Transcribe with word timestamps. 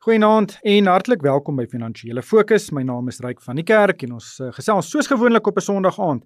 Goeienaand 0.00 0.54
en 0.64 0.86
hartlik 0.88 1.20
welkom 1.20 1.58
by 1.60 1.66
Finansiële 1.68 2.22
Fokus. 2.24 2.70
My 2.72 2.80
naam 2.88 3.10
is 3.12 3.18
Ryk 3.20 3.42
van 3.44 3.58
die 3.60 3.64
Kerk 3.68 4.00
en 4.06 4.14
ons 4.16 4.28
uh, 4.40 4.46
gesels 4.56 4.88
soos 4.88 5.10
gewoonlik 5.10 5.50
op 5.50 5.58
'n 5.60 5.64
Sondag 5.66 5.98
aand 6.00 6.22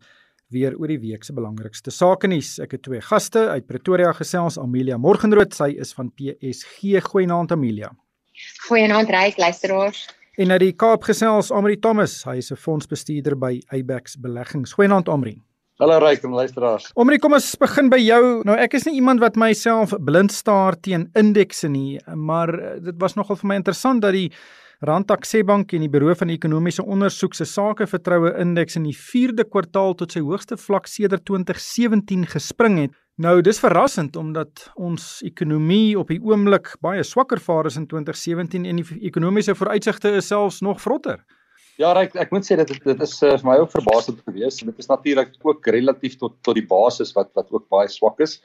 weer 0.54 0.76
oor 0.78 0.92
die 0.92 1.00
week 1.02 1.24
se 1.26 1.34
belangrikste 1.34 1.90
sake 1.90 2.30
nuus. 2.30 2.60
Ek 2.62 2.70
het 2.70 2.82
twee 2.86 3.00
gaste 3.02 3.48
uit 3.50 3.66
Pretoria 3.66 4.12
gesels, 4.12 4.58
Amelia 4.62 4.96
Morgenrood, 4.96 5.54
sy 5.54 5.74
is 5.74 5.90
van 5.92 6.12
PSG. 6.14 7.02
Goeienaand 7.02 7.50
Amelia. 7.50 7.90
Goeienaand 8.68 9.10
Ryk, 9.10 9.38
luisteraars. 9.42 10.06
En 10.38 10.50
uit 10.50 10.60
die 10.60 10.72
Kaap 10.72 11.02
gesels 11.02 11.50
Amri 11.50 11.76
Thomas, 11.76 12.22
hy 12.24 12.36
is 12.36 12.52
'n 12.52 12.56
fondsbestuurder 12.56 13.34
by 13.36 13.60
Abex 13.74 14.14
Beleggings. 14.16 14.72
Goeienaand 14.72 15.08
Amri. 15.08 15.42
Hallo 15.82 15.96
Ryk 15.98 16.22
en 16.22 16.30
luisteraars. 16.30 16.92
Omrie, 16.94 17.16
kom 17.18 17.32
ons 17.34 17.48
begin 17.58 17.88
by 17.90 17.98
jou. 17.98 18.20
Nou 18.46 18.54
ek 18.62 18.76
is 18.78 18.84
nie 18.86 18.92
iemand 19.00 19.18
wat 19.18 19.34
myself 19.34 19.90
blind 20.06 20.30
staar 20.30 20.76
teen 20.78 21.08
indekse 21.18 21.66
nie, 21.66 21.98
maar 22.14 22.52
eh, 22.54 22.76
dit 22.78 23.00
was 23.02 23.16
nogal 23.18 23.40
vir 23.40 23.50
my 23.50 23.56
interessant 23.58 24.04
dat 24.04 24.14
die 24.14 24.28
Rand 24.86 25.08
Taxebank 25.10 25.74
en 25.74 25.82
die 25.82 25.90
Buro 25.90 26.14
van 26.14 26.30
Ekonomiese 26.30 26.86
Ondersoek 26.86 27.34
se 27.34 27.48
sakevertroue 27.50 28.36
indeks 28.38 28.78
in 28.78 28.86
die 28.86 28.94
4de 28.94 29.48
kwartaal 29.50 29.98
tot 29.98 30.14
sy 30.14 30.22
hoogste 30.22 30.54
vlak 30.62 30.86
sedert 30.86 31.26
2017 31.26 32.22
gespring 32.30 32.78
het. 32.84 32.94
Nou 33.18 33.40
dis 33.42 33.58
verrassend 33.58 34.14
omdat 34.14 34.68
ons 34.78 35.24
ekonomie 35.26 35.98
op 35.98 36.14
die 36.14 36.22
oomblik 36.22 36.76
baie 36.86 37.02
swakker 37.02 37.42
vaar 37.42 37.66
as 37.66 37.82
in 37.82 37.90
2017 37.90 38.62
en 38.62 38.78
die 38.78 39.06
ekonomiese 39.10 39.58
vooruitsigte 39.58 40.20
is 40.22 40.30
selfs 40.30 40.62
nog 40.62 40.78
vrotter. 40.86 41.24
Ja, 41.80 41.90
ek 41.98 42.12
ek 42.22 42.30
moet 42.30 42.46
sê 42.46 42.54
dit 42.60 42.70
dit 42.70 43.00
is 43.02 43.14
uh, 43.26 43.32
vir 43.34 43.46
my 43.48 43.56
ook 43.58 43.72
verbaasend 43.72 44.20
geweest. 44.22 44.62
Dit 44.62 44.78
is 44.78 44.90
natuurlik 44.90 45.32
ook 45.42 45.66
relatief 45.74 46.14
tot 46.20 46.36
tot 46.46 46.54
die 46.54 46.66
basis 46.70 47.10
wat 47.16 47.32
wat 47.34 47.50
ook 47.50 47.66
baie 47.72 47.90
swak 47.90 48.20
is. 48.22 48.38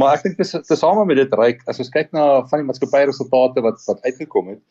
Maar 0.00 0.16
ek 0.16 0.24
dink 0.24 0.38
dis 0.40 0.54
tesame 0.68 1.04
met 1.08 1.20
dit 1.20 1.34
ryk 1.36 1.60
as 1.68 1.82
ons 1.82 1.92
kyk 1.92 2.14
na 2.16 2.40
van 2.48 2.62
die 2.62 2.68
maatskappy 2.70 3.02
resultate 3.10 3.64
wat 3.66 3.84
wat 3.88 4.00
uitgekom 4.06 4.54
het, 4.54 4.62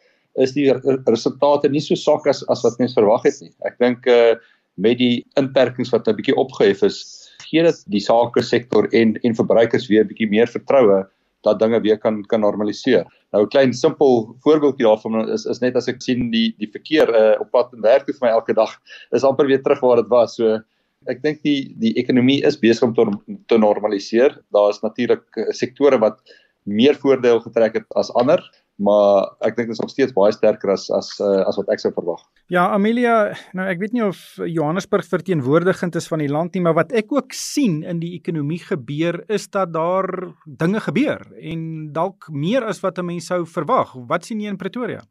is 0.42 0.56
die 0.58 0.72
resultate 1.06 1.70
nie 1.70 1.84
so 1.86 1.98
swak 2.00 2.26
as 2.32 2.42
as 2.50 2.66
wat 2.66 2.82
mense 2.82 2.98
verwag 2.98 3.28
het 3.30 3.38
nie. 3.46 3.54
Ek 3.70 3.78
dink 3.84 4.10
uh 4.10 4.34
met 4.80 4.96
die 4.96 5.26
inperkings 5.36 5.90
wat 5.92 6.08
'n 6.08 6.16
bietjie 6.16 6.38
opgehef 6.40 6.82
is, 6.88 6.98
gee 7.44 7.62
dit 7.64 7.80
die 7.92 8.02
sake 8.02 8.42
sektor 8.42 8.88
en 8.96 9.18
en 9.28 9.36
verbruikers 9.36 9.90
weer 9.92 10.08
bietjie 10.08 10.30
meer 10.32 10.48
vertroue 10.48 11.04
dat 11.48 11.60
dinge 11.60 11.80
weer 11.82 11.98
kan 11.98 12.24
kan 12.28 12.42
normaliseer. 12.44 13.06
Nou 13.32 13.44
'n 13.44 13.50
klein 13.50 13.74
simpel 13.74 14.36
voorbeeldjie 14.44 14.86
daarvan 14.86 15.30
is 15.30 15.46
is 15.46 15.60
net 15.60 15.76
as 15.76 15.88
ek 15.88 16.02
sien 16.02 16.32
die 16.32 16.56
die 16.58 16.70
verkeer 16.72 17.10
uh, 17.10 17.40
op 17.40 17.52
pad 17.52 17.74
en 17.74 17.82
werk 17.82 18.06
toe 18.06 18.16
vir 18.16 18.28
my 18.28 18.34
elke 18.34 18.54
dag 18.54 18.76
is 19.12 19.24
amper 19.24 19.48
weer 19.48 19.64
terug 19.64 19.80
waar 19.80 20.02
dit 20.02 20.10
was. 20.10 20.36
So 20.36 20.60
ek 21.08 21.22
dink 21.24 21.44
die 21.44 21.74
die 21.80 21.94
ekonomie 21.96 22.44
is 22.44 22.60
besig 22.60 22.84
om 22.84 22.94
te, 22.94 23.06
te 23.48 23.58
normaliseer. 23.58 24.38
Daar 24.52 24.70
is 24.70 24.82
natuurlik 24.82 25.26
uh, 25.38 25.52
sektore 25.52 26.00
wat 26.00 26.20
meer 26.64 26.96
voordeel 26.96 27.40
getrek 27.40 27.74
het 27.74 27.86
as 27.96 28.12
ander 28.14 28.44
maar 28.80 29.28
ek 29.44 29.58
dink 29.58 29.70
dit 29.70 29.76
is 29.76 29.82
nog 29.84 29.92
steeds 29.92 30.16
baie 30.16 30.32
sterker 30.34 30.72
as 30.74 30.88
as 30.96 31.12
uh, 31.20 31.44
as 31.48 31.60
wat 31.60 31.72
ek 31.74 31.82
sou 31.84 31.92
verwag. 31.96 32.22
Ja, 32.52 32.70
Amelia, 32.74 33.36
nou 33.58 33.68
ek 33.70 33.82
weet 33.84 33.96
nie 33.96 34.06
of 34.06 34.20
Johannesburg 34.40 35.08
verteenwoordigend 35.10 35.98
is 36.00 36.08
van 36.10 36.24
die 36.24 36.32
land 36.32 36.56
nie, 36.56 36.64
maar 36.66 36.78
wat 36.80 36.94
ek 36.96 37.12
ook 37.14 37.36
sien 37.36 37.82
in 37.84 38.00
die 38.04 38.14
ekonomie 38.18 38.62
gebeur 38.64 39.22
is 39.28 39.50
dat 39.52 39.74
daar 39.76 40.08
dinge 40.46 40.82
gebeur 40.88 41.26
en 41.38 41.92
dalk 41.96 42.30
meer 42.32 42.66
as 42.66 42.82
wat 42.86 43.00
'n 43.00 43.06
mens 43.06 43.28
sou 43.28 43.46
verwag. 43.46 43.94
Wat 44.08 44.26
sien 44.26 44.42
jy 44.42 44.50
in 44.50 44.58
Pretoria? 44.58 45.04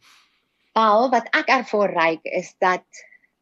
Wel, 0.75 1.11
wat 1.11 1.29
ek 1.35 1.49
ervaar 1.49 1.93
ryk 1.93 2.25
is 2.25 2.55
dat 2.61 2.87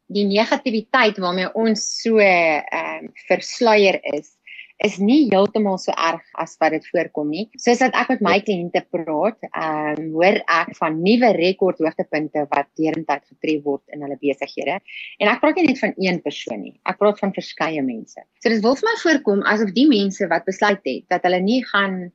die 0.07 0.27
negativiteit 0.27 1.19
waarmee 1.19 1.51
ons 1.55 1.83
so 2.03 2.19
ehm 2.19 3.07
uh, 3.07 3.11
versluier 3.27 3.99
is 4.15 4.36
is 4.85 4.99
nie 5.01 5.27
heeltemal 5.31 5.79
so 5.81 5.93
erg 5.97 6.25
as 6.37 6.57
wat 6.61 6.75
dit 6.77 6.85
voorkom 6.93 7.31
nie. 7.33 7.47
Soos 7.61 7.81
dat 7.81 7.97
ek 7.97 8.11
met 8.15 8.25
my 8.27 8.35
kliënte 8.45 8.83
praat, 8.93 9.39
ehm 9.49 10.03
um, 10.03 10.11
hoor 10.17 10.41
ek 10.53 10.75
van 10.81 10.99
nuwe 11.03 11.33
rekord 11.37 11.81
hoogtepunte 11.81 12.45
wat 12.53 12.69
deurentyd 12.81 13.25
getref 13.25 13.63
word 13.65 13.83
in 13.95 14.05
hulle 14.05 14.19
besighede. 14.21 14.79
En 15.21 15.33
ek 15.33 15.41
praat 15.41 15.61
nie 15.61 15.71
net 15.71 15.81
van 15.81 15.97
een 15.97 16.21
persoon 16.25 16.63
nie. 16.67 16.75
Ek 16.85 17.01
praat 17.01 17.21
van 17.23 17.33
verskeie 17.37 17.83
mense. 17.83 18.21
So 18.43 18.53
dit 18.53 18.63
wil 18.65 18.77
vir 18.77 18.91
my 18.91 18.97
voorkom 19.05 19.45
asof 19.49 19.73
die 19.77 19.89
mense 19.89 20.29
wat 20.33 20.45
besluit 20.49 20.85
het 20.85 21.09
dat 21.13 21.25
hulle 21.29 21.41
nie 21.41 21.63
gaan 21.73 22.07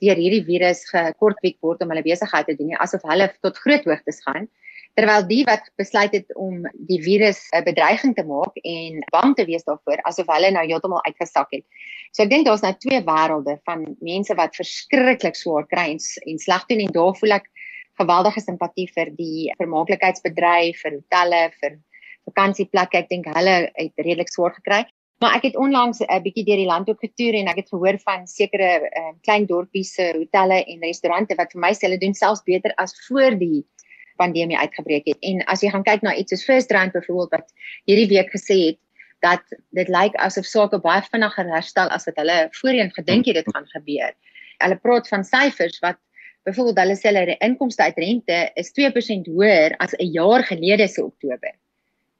deur 0.00 0.16
hierdie 0.16 0.44
virus 0.44 0.86
gekortwiek 0.88 1.58
word 1.64 1.82
om 1.84 1.92
hulle 1.92 2.04
besigheid 2.04 2.46
te 2.48 2.56
doen 2.56 2.72
nie, 2.72 2.80
asof 2.80 3.04
hulle 3.08 3.28
tot 3.44 3.58
groot 3.60 3.84
hoogtes 3.88 4.20
gaan 4.24 4.48
terwyl 4.98 5.26
die 5.26 5.44
wat 5.46 5.68
besluit 5.80 6.12
het 6.12 6.34
om 6.36 6.64
die 6.88 7.00
virus 7.02 7.48
'n 7.54 7.64
bedreiging 7.64 8.14
te 8.14 8.24
maak 8.24 8.56
en 8.62 9.02
bang 9.12 9.34
te 9.36 9.44
wees 9.44 9.64
daarvoor 9.64 10.02
asof 10.02 10.26
hulle 10.26 10.50
nou 10.50 10.66
heeltemal 10.66 11.04
uitgesak 11.04 11.50
het. 11.50 11.64
So 12.12 12.22
ek 12.22 12.30
dink 12.30 12.46
daar's 12.46 12.62
nou 12.62 12.74
twee 12.74 13.00
wêrelde 13.00 13.58
van 13.64 13.96
mense 14.00 14.34
wat 14.34 14.56
verskriklik 14.56 15.36
swaar 15.36 15.66
kry 15.66 15.90
en, 15.94 15.98
en 16.26 16.38
sleg 16.38 16.66
doen 16.66 16.80
en 16.80 16.92
daar 16.92 17.14
voel 17.14 17.32
ek 17.38 17.50
geweldige 18.00 18.40
simpatie 18.40 18.88
vir 18.94 19.10
die 19.16 19.52
vermaaklikheidsbedryf, 19.58 20.80
vir 20.82 20.92
hotelle, 20.98 21.42
vir 21.60 21.78
vakansieplekke. 22.30 22.98
Ek 22.98 23.08
dink 23.08 23.28
hulle 23.34 23.70
het 23.74 23.92
redelik 23.96 24.32
swaar 24.32 24.54
gekry. 24.56 24.84
Maar 25.20 25.36
ek 25.36 25.50
het 25.50 25.56
onlangs 25.60 26.00
'n 26.00 26.22
bietjie 26.24 26.44
deur 26.44 26.56
die 26.56 26.70
land 26.70 26.88
ook 26.88 27.00
getoer 27.00 27.34
en 27.34 27.48
ek 27.48 27.56
het 27.56 27.68
gehoor 27.68 27.98
van 27.98 28.26
sekere 28.26 28.88
uh, 28.88 29.12
klein 29.20 29.46
dorpies 29.46 29.92
se 29.94 30.12
hotelle 30.16 30.64
en 30.64 30.80
restaurante 30.80 31.36
wat 31.36 31.52
vir 31.52 31.60
my 31.60 31.72
sê 31.76 31.88
hulle 31.88 32.00
doen 32.00 32.14
selfs 32.14 32.42
beter 32.42 32.72
as 32.76 32.96
voor 33.08 33.36
die 33.36 33.66
pandemie 34.20 34.58
uitgebreek 34.58 35.08
het. 35.10 35.18
En 35.24 35.42
as 35.52 35.64
jy 35.64 35.72
gaan 35.72 35.86
kyk 35.86 36.04
na 36.06 36.14
iets 36.14 36.34
soos 36.34 36.46
First 36.46 36.72
Rand 36.76 36.92
byvoorbeeld 36.96 37.34
wat 37.38 37.48
hierdie 37.88 38.10
week 38.12 38.32
gesê 38.36 38.58
het 38.68 38.80
dat 39.24 39.42
dit 39.76 39.88
lyk 39.92 40.16
asof 40.24 40.48
sake 40.48 40.80
baie 40.84 41.02
vinniger 41.08 41.48
herstel 41.54 41.90
as 41.92 42.06
wat 42.08 42.20
hulle 42.20 42.38
voorheen 42.60 42.92
gedink 42.96 43.28
het 43.28 43.40
dit 43.40 43.50
gaan 43.54 43.68
gebeur. 43.74 44.14
Hulle 44.60 44.78
praat 44.84 45.08
van 45.12 45.24
syfers 45.24 45.80
wat 45.84 46.00
byvoorbeeld 46.48 46.80
hulle 46.82 46.96
sê 46.96 47.12
hulle 47.12 47.36
inkomste 47.44 47.84
uit 47.84 47.98
rente 48.04 48.38
is 48.60 48.72
2% 48.76 49.28
hoër 49.32 49.76
as 49.84 49.96
'n 49.98 50.12
jaar 50.12 50.44
gelede 50.44 50.88
se 50.88 51.04
Oktober. 51.04 51.52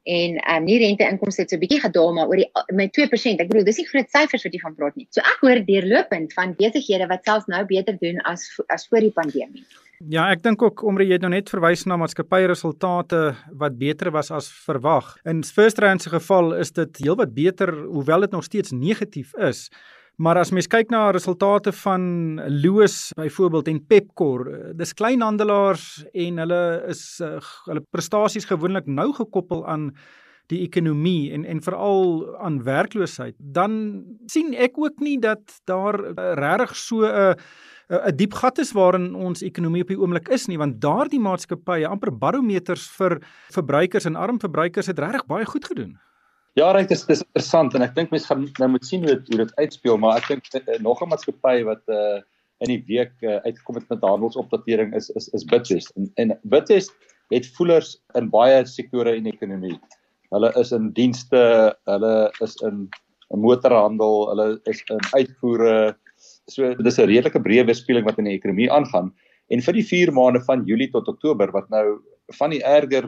En 0.05 0.37
ehm 0.37 0.57
um, 0.57 0.65
nie 0.65 0.79
rente 0.79 1.05
inkomste 1.05 1.43
het 1.43 1.51
so 1.51 1.59
bietjie 1.59 1.81
gedaal 1.81 2.13
maar 2.13 2.29
oor 2.29 2.41
die 2.41 2.51
met 2.73 2.93
2%. 2.97 3.41
Ek 3.41 3.49
bedoel 3.49 3.65
dis 3.65 3.81
nie 3.81 3.89
groot 3.89 4.11
syfers 4.11 4.45
wat 4.45 4.53
jy 4.53 4.61
van 4.61 4.75
praat 4.75 4.97
nie. 4.97 5.07
So 5.11 5.21
ek 5.21 5.45
hoor 5.45 5.61
deurlopend 5.65 6.33
van 6.33 6.55
besighede 6.57 7.07
wat 7.07 7.25
selfs 7.25 7.47
nou 7.47 7.65
beter 7.65 7.99
doen 8.01 8.21
as 8.25 8.49
as 8.69 8.89
voor 8.89 9.01
die 9.01 9.13
pandemie. 9.13 9.65
Ja, 10.09 10.31
ek 10.33 10.41
dink 10.41 10.63
ook 10.65 10.81
omdat 10.89 11.11
jy 11.11 11.19
nou 11.21 11.29
net 11.29 11.51
verwys 11.53 11.83
na 11.85 11.99
maatskappy 12.01 12.47
resultate 12.49 13.35
wat 13.61 13.75
beter 13.77 14.09
was 14.15 14.31
as 14.33 14.47
verwag. 14.65 15.11
In 15.29 15.43
First 15.45 15.79
Rand 15.85 16.01
se 16.01 16.09
geval 16.09 16.55
is 16.57 16.73
dit 16.73 17.03
heelwat 17.05 17.35
beter 17.37 17.75
hoewel 17.83 18.25
dit 18.25 18.33
nog 18.33 18.47
steeds 18.49 18.73
negatief 18.73 19.35
is. 19.37 19.69
Maar 20.17 20.41
as 20.41 20.55
mens 20.57 20.71
kyk 20.73 20.89
na 20.89 21.11
resultate 21.13 21.73
van 21.83 22.41
Loos 22.63 23.13
byvoorbeeld 23.17 23.69
en 23.69 23.85
Pepkor, 23.93 24.47
dis 24.77 24.97
kleinhandelaars 24.97 26.07
en 26.13 26.41
hulle 26.47 26.65
is 26.89 27.05
uh, 27.21 27.37
hulle 27.69 27.85
prestasies 27.93 28.49
gewoonlik 28.49 28.89
nou 28.89 29.11
gekoppel 29.13 29.67
aan 29.69 29.91
die 30.49 30.63
ekonomie 30.65 31.31
en 31.37 31.45
en 31.45 31.61
veral 31.61 32.25
aan 32.41 32.63
werkloosheid, 32.65 33.37
dan 33.39 33.75
sien 34.33 34.55
ek 34.57 34.81
ook 34.81 35.05
nie 35.05 35.19
dat 35.21 35.61
daar 35.69 36.01
uh, 36.01 36.33
regtig 36.41 36.77
so 36.77 37.05
'n 37.05 37.13
uh, 37.13 37.35
'n 37.91 38.17
diep 38.17 38.35
gat 38.39 38.59
is 38.63 38.71
waarin 38.73 39.15
ons 39.15 39.43
ekonomie 39.43 39.83
op 39.83 39.89
die 39.91 39.99
oomblik 39.99 40.29
is 40.31 40.47
nie 40.47 40.59
want 40.59 40.79
daardie 40.81 41.21
maatskappye 41.21 41.89
amper 41.89 42.13
barometers 42.13 42.87
vir 42.99 43.19
verbruikers 43.51 44.07
en 44.07 44.17
arm 44.17 44.39
verbruikers 44.39 44.87
het 44.87 44.99
regtig 44.99 45.27
baie 45.27 45.45
goed 45.45 45.67
gedoen. 45.67 45.99
Ja, 46.59 46.71
reg, 46.73 46.87
dit 46.87 46.99
is 46.99 47.07
dis 47.07 47.23
interessant 47.23 47.75
en 47.75 47.83
ek 47.83 47.95
dink 47.95 48.11
mense 48.11 48.27
gaan 48.27 48.47
nou 48.59 48.69
moet 48.75 48.87
sien 48.87 49.03
hoe 49.07 49.15
dit 49.15 49.29
hoe 49.31 49.45
dit 49.45 49.55
uitspeel, 49.59 49.99
maar 49.99 50.19
ek 50.19 50.29
dink 50.29 50.51
uh, 50.55 50.79
nog 50.83 51.03
'n 51.03 51.11
maatskappy 51.11 51.63
wat 51.67 51.83
uh 51.89 52.21
in 52.61 52.69
die 52.69 52.83
week 52.87 53.15
uh, 53.25 53.39
uitgekom 53.47 53.79
het 53.79 53.89
met 53.89 54.03
handelsopdatering 54.05 54.95
is 54.95 55.09
is 55.17 55.29
is 55.33 55.45
Bitvest 55.45 55.95
en, 55.97 56.11
en 56.17 56.39
Bitvest 56.43 56.93
het 57.33 57.47
voelers 57.57 57.95
in 58.19 58.29
baie 58.31 58.67
sektore 58.67 59.15
in 59.17 59.25
die 59.25 59.33
ekonomie. 59.33 59.79
Hulle 60.31 60.51
is 60.61 60.73
in 60.73 60.91
dienste, 60.93 61.41
hulle 61.91 62.31
is 62.41 62.55
in 62.67 62.89
'n 63.31 63.41
motorhandel, 63.41 64.29
hulle 64.29 64.61
is 64.65 64.83
in 64.91 65.01
uitvoere, 65.15 65.97
So 66.51 66.75
dis 66.75 66.99
'n 66.99 67.09
redelike 67.09 67.43
breë 67.43 67.67
weerspieëling 67.69 68.07
wat 68.07 68.19
in 68.19 68.27
die 68.29 68.37
ekonomie 68.39 68.71
aangaan 68.71 69.13
en 69.51 69.63
vir 69.67 69.77
die 69.79 69.87
4 69.87 70.13
maande 70.15 70.43
van 70.47 70.67
Julie 70.67 70.91
tot 70.91 71.09
Oktober 71.09 71.53
wat 71.55 71.71
nou 71.71 72.01
van 72.39 72.51
die 72.51 72.63
erger 72.63 73.07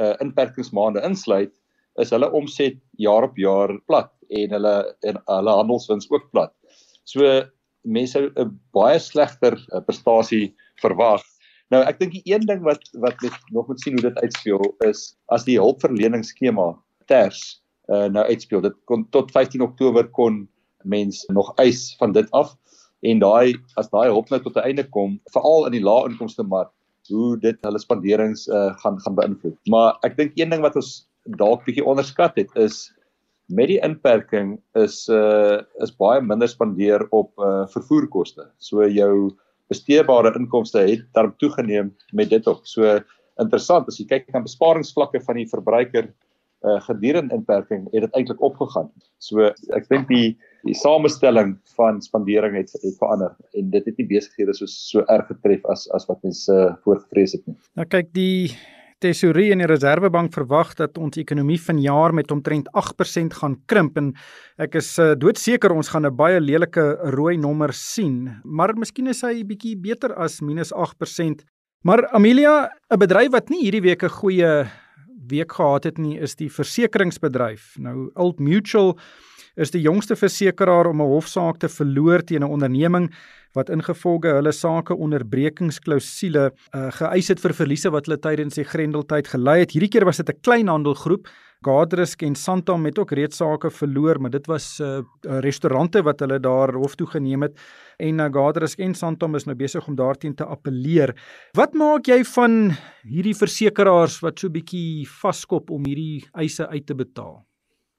uh, 0.00 0.14
inperkingsmaande 0.20 1.02
insluit, 1.04 1.52
is 2.00 2.12
hulle 2.14 2.30
omset 2.32 2.78
jaar 2.96 3.24
op 3.28 3.36
jaar 3.36 3.74
plat 3.88 4.12
en 4.30 4.54
hulle 4.56 4.76
en 5.08 5.20
hulle 5.28 5.56
handelswins 5.58 6.08
ook 6.10 6.30
plat. 6.32 6.52
So 7.04 7.42
mense 7.84 8.30
'n 8.36 8.58
baie 8.72 8.98
slegter 8.98 9.56
uh, 9.72 9.80
prestasie 9.80 10.54
verwag. 10.80 11.24
Nou 11.70 11.82
ek 11.88 11.98
dink 11.98 12.12
die 12.12 12.24
een 12.28 12.46
ding 12.46 12.62
wat 12.64 12.84
wat 13.00 13.16
net 13.22 13.36
nog 13.52 13.68
moet 13.68 13.80
sien 13.80 13.96
hoe 13.96 14.08
dit 14.10 14.22
uitspeel 14.24 14.64
is 14.88 15.16
as 15.28 15.44
die 15.44 15.58
hulpverleningsskema 15.60 16.72
TERS 17.08 17.60
uh, 17.88 18.08
nou 18.08 18.24
uitspeel. 18.24 18.60
Dit 18.60 18.76
kon 18.84 19.08
tot 19.10 19.32
15 19.32 19.60
Oktober 19.62 20.08
kon 20.08 20.48
mens 20.84 21.24
nog 21.28 21.52
eis 21.56 21.94
van 21.98 22.12
dit 22.12 22.30
af 22.30 22.56
en 23.02 23.22
daai 23.22 23.54
as 23.80 23.90
daai 23.90 24.08
hulp 24.08 24.30
nou 24.30 24.40
tot 24.42 24.56
'n 24.56 24.66
einde 24.68 24.84
kom, 24.90 25.18
veral 25.34 25.66
in 25.66 25.72
die 25.72 25.84
lae 25.84 26.08
inkomste 26.08 26.42
mark, 26.42 26.70
hoe 27.10 27.36
dit 27.36 27.58
hulle 27.66 27.78
spanderings 27.78 28.48
uh, 28.48 28.72
gaan 28.82 28.98
gaan 29.00 29.16
beïnvloed. 29.18 29.58
Maar 29.68 29.98
ek 30.06 30.16
dink 30.16 30.32
een 30.36 30.50
ding 30.50 30.62
wat 30.62 30.76
ons 30.76 31.08
dalk 31.38 31.64
bietjie 31.66 31.86
onderskat 31.86 32.36
het 32.36 32.50
is 32.56 32.92
met 33.52 33.68
die 33.68 33.80
inperking 33.82 34.56
is 34.78 35.08
uh 35.08 35.60
is 35.82 35.94
baie 35.98 36.20
minder 36.20 36.48
spandeer 36.48 37.04
op 37.10 37.32
uh 37.38 37.66
vervoerkoste. 37.74 38.46
So 38.58 38.86
jou 38.86 39.32
besteedbare 39.72 40.32
inkomste 40.38 40.84
het 40.86 41.04
daarom 41.16 41.34
toegeneem 41.38 41.92
met 42.12 42.30
dit 42.30 42.46
ook. 42.46 42.66
So 42.66 43.00
interessant 43.40 43.88
as 43.88 43.98
jy 43.98 44.06
kyk 44.06 44.32
na 44.32 44.44
besparingsvlakke 44.44 45.20
van 45.26 45.40
die 45.40 45.48
verbruiker 45.48 46.08
uh, 46.62 46.80
gedurende 46.86 47.34
inperking 47.34 47.86
het 47.92 48.06
dit 48.06 48.18
eintlik 48.18 48.42
opgegaan. 48.42 48.90
So 49.18 49.50
ek 49.76 49.88
dink 49.90 50.08
die 50.08 50.38
die 50.66 50.74
samestelling 50.74 51.56
van 51.76 52.00
spandering 52.02 52.56
het 52.56 52.72
het 52.72 52.98
verander 52.98 53.34
en 53.58 53.70
dit 53.70 53.88
het 53.88 53.98
nie 53.98 54.06
besighede 54.06 54.54
so 54.54 54.66
so 54.66 55.04
erg 55.08 55.26
getref 55.26 55.64
as 55.72 55.88
as 55.96 56.06
wat 56.10 56.22
mense 56.22 56.52
uh, 56.52 56.74
voorgevrees 56.84 57.32
het 57.38 57.46
nie. 57.46 57.56
Nou 57.74 57.86
kyk 57.86 58.12
die 58.14 58.54
Tesorie 59.02 59.50
en 59.50 59.58
die 59.58 59.66
Reserwebank 59.66 60.30
verwag 60.36 60.76
dat 60.78 60.98
ons 61.02 61.18
ekonomie 61.18 61.58
vanjaar 61.58 62.14
met 62.14 62.30
omtrent 62.30 62.68
8% 62.78 63.34
gaan 63.40 63.56
krimp 63.66 63.96
en 63.98 64.12
ek 64.62 64.76
is 64.78 64.92
uh, 65.02 65.12
doodseker 65.18 65.74
ons 65.74 65.90
gaan 65.90 66.06
'n 66.06 66.14
baie 66.16 66.38
lelike 66.40 66.84
rooi 67.16 67.36
nommer 67.36 67.72
sien, 67.72 68.30
maar 68.44 68.74
miskien 68.78 69.08
is 69.08 69.22
hy 69.22 69.42
bietjie 69.42 69.76
beter 69.76 70.14
as 70.14 70.40
-8%. 70.40 71.42
Maar 71.84 72.06
Amelia, 72.14 72.70
'n 72.90 72.98
bedryf 72.98 73.32
wat 73.32 73.50
nie 73.50 73.64
hierdie 73.64 73.82
week 73.82 74.04
'n 74.04 74.08
goeie 74.22 74.70
week 75.28 75.52
gehad 75.52 75.84
het 75.84 75.98
nie, 75.98 76.18
is 76.18 76.36
die 76.36 76.50
versekeringsbedryf. 76.50 77.76
Nou 77.78 78.10
Old 78.14 78.38
Mutual 78.38 78.98
is 79.56 79.70
die 79.70 79.82
jongste 79.82 80.16
versekeraar 80.16 80.86
om 80.86 81.00
'n 81.02 81.12
hofsaak 81.12 81.58
te 81.58 81.68
verloor 81.68 82.22
teen 82.24 82.42
'n 82.42 82.52
onderneming 82.52 83.12
wat 83.54 83.68
ingevolge 83.68 84.32
hulle 84.32 84.52
sake 84.52 84.94
onderbrekingsklausule 84.94 86.50
uh, 86.50 86.90
geëis 86.90 87.28
het 87.28 87.40
vir 87.40 87.52
verliese 87.52 87.90
wat 87.90 88.06
hulle 88.06 88.18
tydens 88.18 88.54
die 88.54 88.64
Grendeltyd 88.64 89.28
gelei 89.28 89.60
het. 89.60 89.72
Hierdie 89.72 89.90
keer 89.90 90.04
was 90.04 90.16
dit 90.16 90.28
'n 90.28 90.40
kleinhandelgroep. 90.40 91.28
Gadrisk 91.62 92.22
en 92.22 92.34
Santam 92.34 92.84
het 92.84 92.98
ook 92.98 93.12
reeds 93.12 93.36
sake 93.36 93.70
verloor, 93.70 94.18
maar 94.20 94.30
dit 94.30 94.46
was 94.46 94.80
'n 94.80 95.04
uh, 95.26 95.38
restaurante 95.40 96.02
wat 96.02 96.20
hulle 96.20 96.40
daar 96.40 96.72
hof 96.74 96.94
toe 96.94 97.06
geneem 97.06 97.42
het 97.42 97.60
en 97.98 98.18
uh, 98.18 98.28
Gadrisk 98.32 98.78
en 98.78 98.94
Santam 98.94 99.34
is 99.34 99.44
nou 99.44 99.56
besig 99.56 99.86
om 99.86 99.94
daarteen 99.94 100.34
te 100.34 100.44
appeleer. 100.44 101.14
Wat 101.52 101.74
maak 101.74 102.06
jy 102.06 102.24
van 102.24 102.72
hierdie 103.02 103.36
versekeraars 103.36 104.20
wat 104.20 104.38
so 104.38 104.48
bietjie 104.48 105.06
vaskop 105.06 105.70
om 105.70 105.84
hierdie 105.84 106.24
eise 106.32 106.68
uit 106.68 106.86
te 106.86 106.94
betaal? 106.94 107.44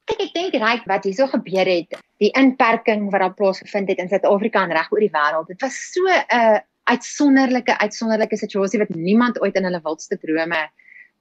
Kyk, 0.09 0.19
ek 0.19 0.33
dink 0.35 0.55
reg 0.59 0.83
wat 0.89 1.05
hierso 1.07 1.29
gebeur 1.31 1.69
het, 1.69 1.95
die 2.19 2.31
inperking 2.39 3.07
wat 3.11 3.23
daar 3.23 3.35
plaasgevind 3.37 3.89
het 3.93 4.01
in 4.03 4.11
Suid-Afrika 4.11 4.63
en 4.65 4.75
reg 4.75 4.91
oor 4.91 5.03
die 5.03 5.13
wêreld. 5.13 5.47
Dit 5.47 5.61
was 5.63 5.77
so 5.93 6.03
'n 6.03 6.23
uh, 6.39 6.59
uitsonderlike 6.91 7.77
uitsonderlike 7.79 8.37
situasie 8.37 8.79
wat 8.79 8.89
niemand 8.89 9.39
ooit 9.41 9.55
in 9.55 9.63
hulle 9.63 9.81
wildste 9.83 10.17
drome 10.19 10.67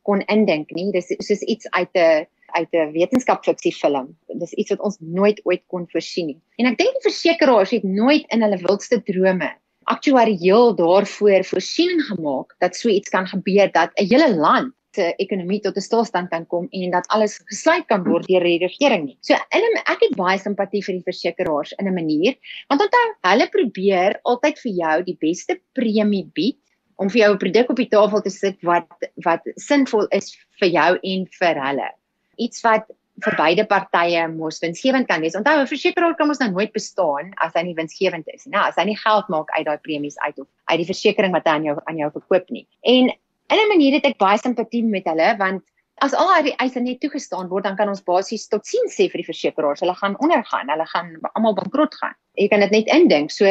kon 0.02 0.20
indink 0.26 0.70
nie. 0.74 0.90
Dis 0.92 1.14
soos 1.18 1.42
iets 1.46 1.70
uit 1.70 1.94
'n 1.94 2.26
uit 2.58 2.72
'n 2.72 2.92
wetenskapfiksie 2.92 3.72
film. 3.72 4.16
Dis 4.26 4.52
iets 4.52 4.70
wat 4.70 4.80
ons 4.80 4.98
nooit 5.00 5.40
ooit 5.44 5.62
kon 5.66 5.86
voorsien 5.88 6.26
nie. 6.26 6.40
En 6.58 6.66
ek 6.66 6.78
dink 6.78 6.92
die 6.92 7.10
versekerings 7.10 7.70
het 7.70 7.84
nooit 7.84 8.26
in 8.28 8.42
hulle 8.42 8.58
wildste 8.66 9.02
drome 9.02 9.52
aktuarieel 9.84 10.74
daarvoor 10.76 11.44
voorsiening 11.44 12.02
gemaak 12.02 12.54
dat 12.58 12.76
so 12.76 12.88
iets 12.88 13.08
kan 13.08 13.26
gebeur 13.26 13.72
dat 13.72 13.90
'n 13.94 14.06
hele 14.06 14.34
land 14.34 14.74
se 14.94 15.14
ekonomie 15.18 15.60
tot 15.60 15.76
'n 15.76 15.80
stilstand 15.80 16.30
kan 16.30 16.46
kom 16.46 16.68
en 16.70 16.90
dat 16.90 17.06
alles 17.08 17.38
gesluit 17.48 17.86
kan 17.86 18.04
word 18.04 18.26
deur 18.28 18.44
die 18.44 18.58
regering 18.58 19.04
nie. 19.04 19.18
So 19.20 19.34
'n 19.34 19.78
ek 19.86 20.00
het 20.00 20.16
baie 20.16 20.38
simpatie 20.38 20.82
vir 20.82 20.94
die 20.94 21.06
versekeraars 21.10 21.72
in 21.78 21.88
'n 21.88 21.94
manier, 21.94 22.34
want 22.68 22.80
onthou, 22.80 23.06
hulle 23.22 23.48
probeer 23.48 24.20
altyd 24.24 24.58
vir 24.58 24.72
jou 24.72 25.02
die 25.02 25.18
beste 25.20 25.60
premie 25.74 26.24
bied 26.34 26.58
om 26.96 27.08
vir 27.08 27.22
jou 27.22 27.32
'n 27.32 27.38
produk 27.38 27.70
op 27.70 27.76
die 27.76 27.88
tafel 27.88 28.22
te 28.22 28.30
sit 28.30 28.56
wat 28.62 28.88
wat 29.24 29.42
sinvol 29.56 30.06
is 30.10 30.36
vir 30.60 30.68
jou 30.68 30.98
en 31.02 31.26
vir 31.26 31.54
hulle. 31.66 31.90
Iets 32.38 32.62
wat 32.62 32.86
vir 33.22 33.36
beide 33.36 33.64
partye 33.68 34.26
mos 34.28 34.60
winsgewend 34.62 35.06
kan 35.08 35.20
wees. 35.20 35.36
Onthou, 35.36 35.60
'n 35.60 35.66
versekeraar 35.66 36.16
kan 36.16 36.28
mos 36.28 36.40
nou 36.40 36.50
nooit 36.50 36.72
bestaan 36.72 37.32
as 37.36 37.52
hy 37.54 37.62
nie 37.62 37.74
winsgewend 37.74 38.26
is 38.34 38.46
nie. 38.46 38.52
Nou, 38.52 38.68
as 38.68 38.76
hy 38.76 38.84
nie 38.84 38.96
geld 38.96 39.28
maak 39.28 39.50
uit 39.56 39.66
daai 39.66 39.78
premies 39.78 40.18
uit 40.18 40.38
of 40.38 40.46
uit 40.64 40.78
die 40.78 40.86
versekerings 40.86 41.32
wat 41.32 41.46
hy 41.46 41.52
aan 41.52 41.64
jou 41.64 41.78
aan 41.86 41.98
jou 41.98 42.10
verkoop 42.10 42.50
nie. 42.50 42.66
En 42.82 43.12
in 43.52 43.58
'n 43.58 43.68
manier 43.68 43.94
het 43.98 44.06
ek 44.06 44.18
baie 44.18 44.38
simpatie 44.38 44.82
met 44.84 45.04
hulle 45.04 45.36
want 45.38 45.62
as 46.00 46.14
al 46.18 46.30
hierdie 46.34 46.54
eise 46.62 46.80
net 46.80 47.00
toegestaan 47.02 47.48
word 47.50 47.64
dan 47.68 47.76
kan 47.76 47.90
ons 47.92 48.02
basies 48.02 48.48
tot 48.48 48.66
sien 48.66 48.88
sê 48.90 49.08
vir 49.12 49.22
die 49.22 49.28
versekeraars 49.28 49.82
hulle 49.84 49.94
gaan 50.00 50.16
ondergaan 50.24 50.70
hulle 50.72 50.86
gaan 50.94 51.12
almal 51.34 51.54
bankrot 51.58 51.94
gaan. 52.00 52.16
Jy 52.40 52.48
kan 52.48 52.64
dit 52.64 52.72
net 52.72 52.88
indink. 52.88 53.30
So 53.30 53.44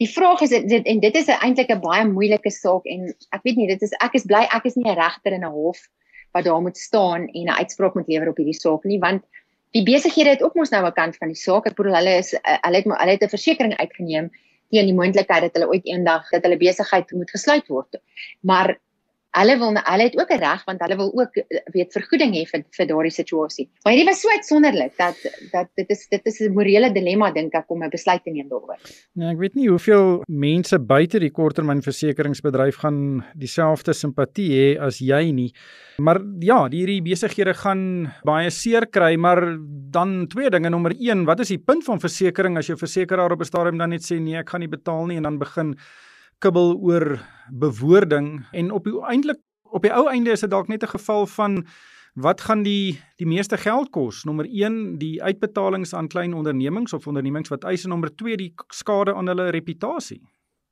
die 0.00 0.08
vraag 0.08 0.42
is 0.46 0.54
dit 0.54 0.86
en 0.88 1.00
dit 1.00 1.18
is 1.20 1.28
eintlik 1.28 1.70
'n 1.70 1.80
baie 1.84 2.04
moeilike 2.08 2.50
saak 2.50 2.86
en 2.86 3.12
ek 3.32 3.42
weet 3.44 3.56
nie 3.56 3.68
dit 3.68 3.82
is 3.82 3.92
ek 4.00 4.14
is 4.14 4.26
bly 4.26 4.46
ek 4.50 4.66
is 4.66 4.76
nie 4.76 4.88
'n 4.88 4.96
regter 4.96 5.32
in 5.32 5.44
'n 5.44 5.52
hof 5.52 5.78
wat 6.34 6.44
daar 6.44 6.62
moet 6.62 6.76
staan 6.76 7.28
en 7.28 7.46
'n 7.46 7.58
uitspraak 7.60 7.94
moet 7.94 8.08
lewer 8.08 8.28
op 8.28 8.36
hierdie 8.36 8.60
saak 8.60 8.84
nie 8.84 8.98
want 8.98 9.22
die 9.72 9.84
besighede 9.84 10.30
het 10.30 10.42
ook 10.42 10.54
mos 10.54 10.70
nou 10.70 10.84
'n 10.86 10.92
kant 10.92 11.16
van 11.16 11.28
die 11.28 11.36
saak. 11.36 11.66
Ek 11.66 11.76
bedoel 11.76 11.94
hulle 11.94 12.16
is 12.18 12.32
hulle 12.32 12.76
het 12.76 12.84
hulle 12.84 13.12
het 13.12 13.22
'n 13.22 13.36
versekering 13.36 13.76
uitgeneem 13.76 14.30
teen 14.70 14.86
die 14.86 14.96
moontlikheid 14.96 15.42
dat 15.42 15.54
hulle 15.54 15.68
ooit 15.68 15.84
eendag 15.86 16.30
dat 16.30 16.42
hulle 16.42 16.56
besigheid 16.56 17.12
moet 17.12 17.30
gesluit 17.30 17.68
word. 17.68 18.00
Maar 18.40 18.78
hulle 19.32 19.54
wil 19.60 19.76
hulle 19.76 20.06
het 20.08 20.16
ook 20.18 20.30
'n 20.30 20.40
reg 20.40 20.64
want 20.64 20.80
hulle 20.84 20.96
wil 20.96 21.10
ook 21.20 21.36
eh, 21.36 21.60
weet 21.72 21.92
vergoeding 21.92 22.34
hê 22.36 22.44
vir 22.46 22.64
vir 22.76 22.86
daardie 22.86 23.12
situasie. 23.12 23.68
Maar 23.84 23.92
hierdie 23.92 24.08
was 24.10 24.20
so 24.20 24.28
uitsonderlik 24.28 24.96
dat 24.96 25.16
dat 25.52 25.68
dit 25.74 25.90
is 25.90 26.06
dit 26.08 26.26
is 26.26 26.40
'n 26.40 26.52
morele 26.52 26.92
dilemma 26.92 27.32
dink 27.32 27.54
ek 27.54 27.70
om 27.70 27.82
'n 27.82 27.90
besluit 27.90 28.22
te 28.24 28.30
neem 28.30 28.48
daaroor. 28.48 28.76
Nee, 29.14 29.32
ek 29.32 29.38
weet 29.38 29.54
nie 29.54 29.68
hoeveel 29.68 30.22
mense 30.28 30.78
buite 30.78 31.18
die 31.18 31.30
korttermynversekeringsbedryf 31.30 32.76
gaan 32.76 33.24
dieselfde 33.34 33.92
simpatie 33.92 34.50
hê 34.50 34.80
as 34.80 34.98
jy 34.98 35.32
nie. 35.32 35.52
Maar 35.98 36.20
ja, 36.40 36.68
hierdie 36.68 37.02
besighede 37.02 37.54
gaan 37.54 38.12
baie 38.24 38.50
seer 38.50 38.86
kry, 38.86 39.16
maar 39.16 39.58
dan 39.90 40.26
twee 40.28 40.50
dinge. 40.50 40.70
Nommer 40.70 40.92
1, 40.98 41.24
wat 41.24 41.40
is 41.40 41.48
die 41.48 41.58
punt 41.58 41.84
van 41.84 42.00
versekerings 42.00 42.58
as 42.58 42.66
jou 42.66 42.76
versekeraar 42.76 43.32
op 43.32 43.40
'n 43.40 43.44
stadium 43.44 43.78
dan 43.78 43.90
net 43.90 44.02
sê 44.02 44.20
nee, 44.20 44.36
ek 44.36 44.50
gaan 44.50 44.60
nie 44.60 44.68
betaal 44.68 45.06
nie 45.06 45.16
en 45.16 45.22
dan 45.22 45.38
begin 45.38 45.76
kibbel 46.42 46.74
oor 46.82 47.20
bewoording 47.48 48.42
en 48.52 48.70
op 48.74 48.84
die 48.88 48.98
eintlik 49.06 49.40
op 49.72 49.86
die 49.86 49.92
ou 49.94 50.04
einde 50.10 50.34
is 50.34 50.42
dit 50.44 50.50
dalk 50.52 50.68
net 50.68 50.82
'n 50.82 50.94
geval 50.98 51.26
van 51.26 51.64
wat 52.14 52.40
gaan 52.40 52.62
die 52.62 53.00
die 53.16 53.26
meeste 53.26 53.56
geld 53.56 53.90
kos? 53.90 54.24
Nommer 54.24 54.44
1 54.44 54.98
die 54.98 55.22
uitbetalings 55.22 55.94
aan 55.94 56.08
klein 56.08 56.34
ondernemings 56.34 56.92
of 56.92 57.06
ondernemings 57.06 57.48
wat 57.48 57.64
eis 57.64 57.84
en 57.84 57.90
nommer 57.90 58.16
2 58.16 58.36
die 58.36 58.52
skade 58.68 59.14
aan 59.14 59.26
hulle 59.26 59.50
reputasie. 59.50 60.20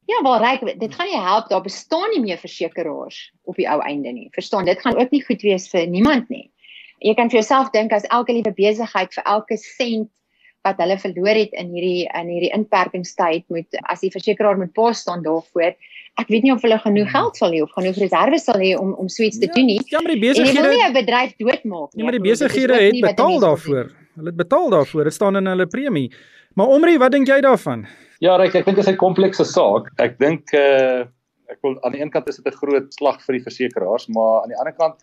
Ja, 0.04 0.22
wel 0.22 0.38
reg, 0.38 0.60
dit 0.78 0.94
gaan 0.94 1.06
nie 1.06 1.20
help 1.20 1.48
daar 1.48 1.62
bestaan 1.62 2.10
nie 2.10 2.20
meer 2.20 2.38
versekerings 2.38 3.32
op 3.42 3.56
die 3.56 3.68
ou 3.70 3.80
einde 3.80 4.12
nie. 4.12 4.28
Verstaan, 4.30 4.64
dit 4.64 4.80
gaan 4.80 4.96
ook 4.96 5.10
nie 5.10 5.24
goed 5.24 5.42
wees 5.42 5.68
vir 5.68 5.86
niemand 5.86 6.28
nie. 6.28 6.50
Jy 6.98 7.14
kan 7.14 7.30
vir 7.30 7.40
jouself 7.40 7.70
dink 7.70 7.92
as 7.92 8.04
elke 8.04 8.32
liewe 8.32 8.52
besigheid 8.52 9.14
vir 9.14 9.24
elke 9.24 9.56
sent 9.56 10.10
wat 10.66 10.80
hulle 10.82 10.98
verloor 11.00 11.38
het 11.38 11.54
in 11.56 11.70
hierdie 11.74 12.04
in 12.06 12.28
hierdie 12.28 12.52
inperkingstyd 12.56 13.46
moet 13.48 13.78
as 13.92 14.02
die 14.04 14.10
versekeraar 14.12 14.58
moet 14.60 14.72
pas 14.76 14.98
staan 14.98 15.22
daarvoor. 15.24 15.72
Ek 16.20 16.28
weet 16.28 16.44
nie 16.44 16.52
of 16.52 16.64
hulle 16.66 16.78
genoeg 16.82 17.08
hmm. 17.08 17.14
geld 17.14 17.40
sal 17.40 17.54
hê 17.54 17.62
of 17.64 17.72
genoeg 17.76 18.00
reserve 18.02 18.40
sal 18.42 18.60
hê 18.60 18.74
om 18.78 18.92
om 19.00 19.08
so 19.08 19.24
iets 19.24 19.40
te 19.40 19.48
ja, 19.48 19.54
doen 19.56 19.70
nie. 19.72 19.78
Ja, 19.88 20.02
maar 20.02 20.12
die 20.12 20.20
besighede 20.20 20.66
wil 20.66 20.76
nie 20.76 20.84
'n 20.88 20.92
bedryf 20.98 21.32
doodmaak 21.38 21.94
nie. 21.94 22.02
Ja, 22.02 22.04
maar 22.04 22.18
die 22.18 22.26
besighede 22.28 22.82
het 22.82 23.00
betaal 23.00 23.40
daarvoor. 23.40 23.90
Hulle 24.18 24.28
het 24.34 24.36
betaal 24.36 24.70
daarvoor. 24.70 25.04
Dit 25.04 25.14
staan 25.14 25.36
in 25.36 25.46
hulle 25.46 25.66
premie. 25.66 26.12
Maar 26.54 26.66
Omri, 26.66 26.98
wat 26.98 27.12
dink 27.12 27.28
jy 27.28 27.40
daarvan? 27.40 27.86
Ja, 28.18 28.36
Ryk, 28.36 28.54
ek 28.54 28.64
dink 28.66 28.76
dit 28.76 28.86
is 28.86 28.92
'n 28.92 28.96
komplekse 28.96 29.44
saak. 29.44 29.88
Ek 29.96 30.18
dink 30.18 30.52
uh 30.52 31.06
ek 31.50 31.58
wil 31.62 31.82
aan 31.82 31.92
die 31.92 32.00
een 32.00 32.10
kant 32.10 32.28
is 32.28 32.36
dit 32.36 32.46
'n 32.46 32.56
groot 32.56 32.94
slag 32.94 33.22
vir 33.22 33.38
die 33.38 33.42
versekeraars, 33.42 34.08
maar 34.08 34.42
aan 34.42 34.52
die 34.52 34.58
ander 34.58 34.76
kant 34.76 35.00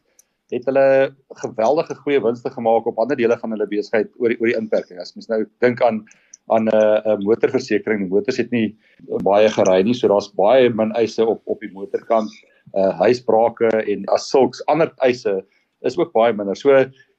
het 0.54 0.66
hulle 0.70 1.16
geweldige 1.42 1.96
goeie 2.04 2.22
winste 2.24 2.50
gemaak 2.54 2.88
op 2.88 3.00
ander 3.00 3.18
dele 3.20 3.38
van 3.42 3.51
hulle 3.51 3.68
besigheid 3.68 4.12
oor 4.18 4.32
die 4.32 4.39
oor 4.39 4.51
die 4.51 4.60
inperking. 4.60 5.00
As 5.01 5.16
mens 5.16 5.30
nou 5.32 5.44
dink 5.63 5.82
aan 5.84 6.06
aan 6.48 6.70
'n 6.70 6.75
uh, 6.75 7.16
'n 7.16 7.24
motorversekering, 7.24 8.10
motors 8.10 8.38
het 8.38 8.51
nie 8.51 8.77
baie 9.24 9.50
gery 9.50 9.82
nie, 9.84 9.94
so 9.94 10.08
daar's 10.08 10.32
baie 10.32 10.70
min 10.70 10.92
eise 10.96 11.25
op 11.25 11.42
op 11.46 11.60
die 11.60 11.72
motorkant. 11.72 12.32
Uh 12.74 12.92
huisbrake 13.00 13.68
en 13.68 14.06
as 14.06 14.30
sulks 14.30 14.63
ander 14.68 14.94
eise 15.04 15.44
is 15.82 15.98
ook 15.98 16.13
baie 16.13 16.34
minder. 16.34 16.56
So 16.56 16.72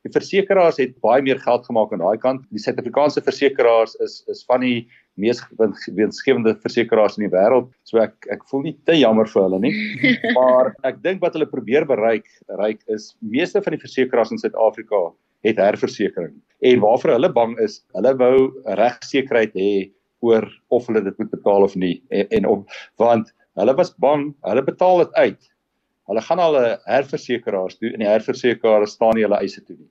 die 0.03 0.13
versekeraars 0.13 0.79
het 0.79 1.01
baie 1.01 1.23
meer 1.23 1.39
geld 1.39 1.67
gemaak 1.67 1.93
aan 1.93 1.99
daai 2.05 2.19
kant. 2.19 2.43
Die 2.51 2.59
Suid-Afrikaanse 2.63 3.23
versekeraars 3.23 3.95
is 4.05 4.25
is 4.29 4.45
van 4.45 4.61
die 4.61 4.89
mees 5.19 5.43
winsgewende 5.59 6.55
versekeraars 6.63 7.19
in 7.19 7.27
die 7.27 7.33
wêreld. 7.35 7.71
So 7.89 8.01
ek 8.03 8.29
ek 8.35 8.45
voel 8.51 8.69
nie 8.69 8.75
te 8.89 8.97
jammer 8.99 9.29
vir 9.31 9.45
hulle 9.45 9.61
nie. 9.67 9.75
Maar 10.39 10.73
ek 10.89 11.03
dink 11.05 11.23
wat 11.25 11.37
hulle 11.37 11.49
probeer 11.51 11.87
bereik, 11.89 12.29
reik 12.61 12.81
is 12.95 13.13
meeste 13.21 13.63
van 13.65 13.77
die 13.77 13.83
versekeraars 13.83 14.35
in 14.35 14.43
Suid-Afrika 14.43 15.09
het 15.47 15.61
herversekering. 15.63 16.35
En 16.67 16.81
waarvoor 16.83 17.15
hulle 17.15 17.31
bang 17.33 17.55
is, 17.63 17.81
hulle 17.95 18.15
wou 18.19 18.49
regsekerheid 18.81 19.55
hê 19.59 19.73
oor 20.27 20.47
of 20.75 20.89
hulle 20.91 21.05
dit 21.05 21.21
moet 21.21 21.31
betaal 21.31 21.63
of 21.63 21.77
nie 21.79 22.01
en, 22.11 22.27
en 22.35 22.49
op 22.51 22.79
want 22.99 23.31
hulle 23.59 23.75
was 23.79 23.93
bang, 24.03 24.33
hulle 24.47 24.65
betaal 24.67 25.05
dit 25.05 25.15
uit. 25.15 25.53
Hulle 26.09 26.25
gaan 26.25 26.41
al 26.43 26.59
'n 26.59 26.79
herversekeraars 26.89 27.79
toe 27.79 27.93
en 27.93 28.03
die 28.03 28.11
herversekeraars 28.11 28.97
staan 28.97 29.15
nie 29.15 29.27
hulle 29.27 29.41
eise 29.43 29.63
toe 29.65 29.77
nie. 29.77 29.91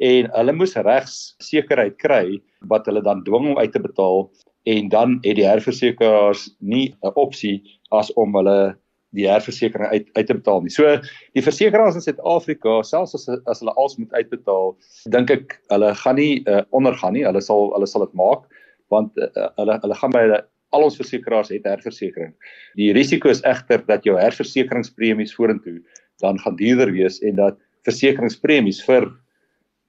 En 0.00 0.30
hulle 0.32 0.52
moes 0.56 0.76
regs 0.76 1.34
sekerheid 1.44 1.98
kry 2.00 2.40
wat 2.72 2.86
hulle 2.88 3.02
dan 3.04 3.24
dwing 3.24 3.50
om 3.52 3.58
uit 3.58 3.72
te 3.72 3.82
betaal 3.82 4.30
en 4.68 4.88
dan 4.88 5.18
het 5.24 5.36
die 5.36 5.46
herversekeraars 5.46 6.50
nie 6.58 6.94
'n 7.02 7.12
opsie 7.14 7.62
as 7.90 8.12
om 8.12 8.34
hulle 8.34 8.76
die 9.16 9.26
herversekering 9.26 9.90
uit 9.90 10.08
uit 10.12 10.26
te 10.26 10.34
betaal 10.34 10.62
nie. 10.62 10.70
So 10.70 11.00
die 11.34 11.42
versekeraars 11.42 11.94
in 11.94 12.04
Suid-Afrika, 12.04 12.82
selfs 12.82 13.14
as 13.14 13.28
as 13.46 13.60
hulle 13.60 13.74
als 13.74 13.96
moet 13.98 14.12
uitbetaal, 14.12 14.76
dink 15.10 15.30
ek 15.30 15.58
hulle 15.72 15.94
gaan 15.94 16.16
nie 16.16 16.42
uh, 16.46 16.62
ondergaan 16.70 17.12
nie. 17.12 17.26
Hulle 17.26 17.42
sal 17.42 17.72
hulle 17.74 17.86
sal 17.86 18.06
dit 18.06 18.14
maak 18.14 18.46
want 18.90 19.16
uh, 19.18 19.48
hulle 19.56 19.78
hulle 19.82 19.94
gaan 19.94 20.14
by 20.14 20.42
al 20.70 20.86
ons 20.86 20.96
versekerings 20.98 21.50
het 21.50 21.66
herversekering. 21.66 22.34
Die 22.78 22.92
risiko 22.94 23.30
is 23.30 23.42
egter 23.42 23.82
dat 23.86 24.06
jou 24.06 24.16
herversekeringspremies 24.18 25.34
vorentoe 25.34 25.80
dan 26.22 26.38
gaan 26.38 26.56
duurder 26.56 26.92
wees 26.92 27.18
en 27.26 27.38
dat 27.38 27.58
versekeringspremies 27.88 28.82
vir 28.86 29.08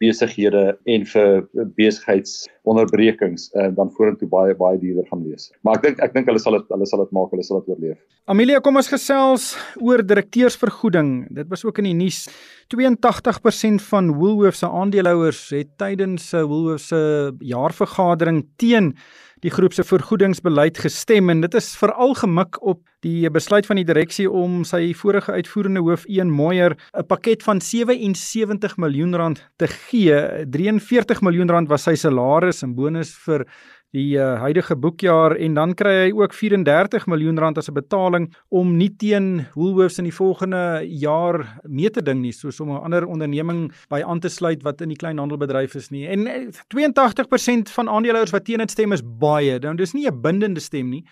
besighede 0.02 0.64
en 0.90 1.06
vir 1.14 1.44
besigheidsonderbrekings 1.78 3.50
uh, 3.54 3.70
dan 3.78 3.92
vorentoe 3.98 4.30
baie 4.32 4.56
baie 4.58 4.80
duurder 4.82 5.08
gaan 5.12 5.24
wees. 5.28 5.50
Maar 5.66 5.80
ek 5.80 5.86
dink 5.86 6.02
ek 6.08 6.16
dink 6.18 6.32
hulle 6.32 6.42
sal 6.42 6.58
dit 6.58 6.74
hulle 6.74 6.90
sal 6.90 7.04
dit 7.06 7.14
maak, 7.18 7.32
hulle 7.36 7.46
sal 7.46 7.62
dit 7.62 7.74
oorleef. 7.74 8.00
Amelia, 8.32 8.62
kom 8.64 8.80
ons 8.80 8.92
gesels 8.92 9.52
oor 9.82 10.04
direkteursvergoeding. 10.06 11.14
Dit 11.36 11.50
was 11.52 11.66
ook 11.68 11.82
in 11.82 11.92
die 11.92 11.98
nuus. 12.04 12.26
82% 12.72 13.84
van 13.90 14.14
Woolworths 14.16 14.62
se 14.64 14.70
aandeelhouers 14.70 15.42
het 15.58 15.74
tydens 15.82 16.30
se 16.32 16.46
Woolworths 16.48 16.92
se 16.94 17.02
jaarvergadering 17.44 18.46
teen 18.62 18.94
die 19.42 19.52
groep 19.52 19.74
se 19.74 19.84
vergoedingsbeleid 19.84 20.78
gestem 20.84 21.32
en 21.34 21.42
dit 21.42 21.56
is 21.58 21.72
veral 21.80 22.14
gemik 22.20 22.60
op 22.62 22.82
die 23.02 23.30
besluit 23.34 23.66
van 23.66 23.80
die 23.80 23.86
direksie 23.88 24.28
om 24.30 24.62
sy 24.68 24.92
vorige 24.98 25.34
uitvoerende 25.34 25.82
hoof 25.82 26.06
Ian 26.06 26.30
Moyer 26.30 26.78
'n 26.94 27.08
pakket 27.10 27.44
van 27.44 27.62
77 27.62 28.78
miljoen 28.78 29.16
rand 29.16 29.42
te 29.58 29.68
gee. 29.68 30.46
43 30.46 31.22
miljoen 31.22 31.50
rand 31.50 31.70
was 31.70 31.84
sy 31.84 31.96
salaris 31.96 32.64
en 32.64 32.76
bonus 32.76 33.16
vir 33.26 33.48
die 33.96 34.16
uh, 34.16 34.38
huidige 34.40 34.76
boekjaar 34.80 35.36
en 35.36 35.56
dan 35.58 35.74
kry 35.76 35.92
hy 36.06 36.12
ook 36.16 36.34
34 36.36 37.08
miljoen 37.12 37.40
rand 37.40 37.58
as 37.60 37.68
'n 37.70 37.76
betaling 37.76 38.30
om 38.50 38.78
nie 38.78 38.90
teen 38.90 39.48
Woolworths 39.56 40.00
in 40.00 40.08
die 40.08 40.16
volgende 40.16 40.84
jaar 40.88 41.60
mee 41.68 41.90
te 41.90 42.02
ding 42.02 42.22
nie 42.22 42.32
soos 42.32 42.60
om 42.60 42.72
'n 42.72 42.84
ander 42.84 43.06
onderneming 43.06 43.72
by 43.90 44.02
aan 44.04 44.20
te 44.20 44.30
sluit 44.30 44.64
wat 44.64 44.82
in 44.82 44.90
die 44.90 44.98
kleinhandelbedryf 44.98 45.76
is 45.76 45.90
nie. 45.90 46.08
En 46.08 46.52
82% 46.68 47.68
eh, 47.68 47.74
van 47.74 47.90
aandeelhouers 47.90 48.32
wat 48.32 48.46
teen 48.46 48.58
dit 48.58 48.72
stem 48.72 48.92
is 48.92 49.04
baie. 49.04 49.60
Nou 49.60 49.76
dis 49.76 49.94
nie 49.94 50.08
'n 50.08 50.22
bindende 50.22 50.60
stem 50.60 50.90
nie, 50.90 51.06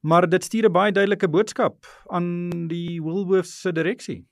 maar 0.00 0.28
dit 0.28 0.44
stuur 0.44 0.68
'n 0.68 0.72
baie 0.72 0.92
duidelike 0.92 1.28
boodskap 1.28 1.86
aan 2.08 2.68
die 2.68 3.00
Woolworths 3.02 3.60
se 3.60 3.72
direksie. 3.72 4.24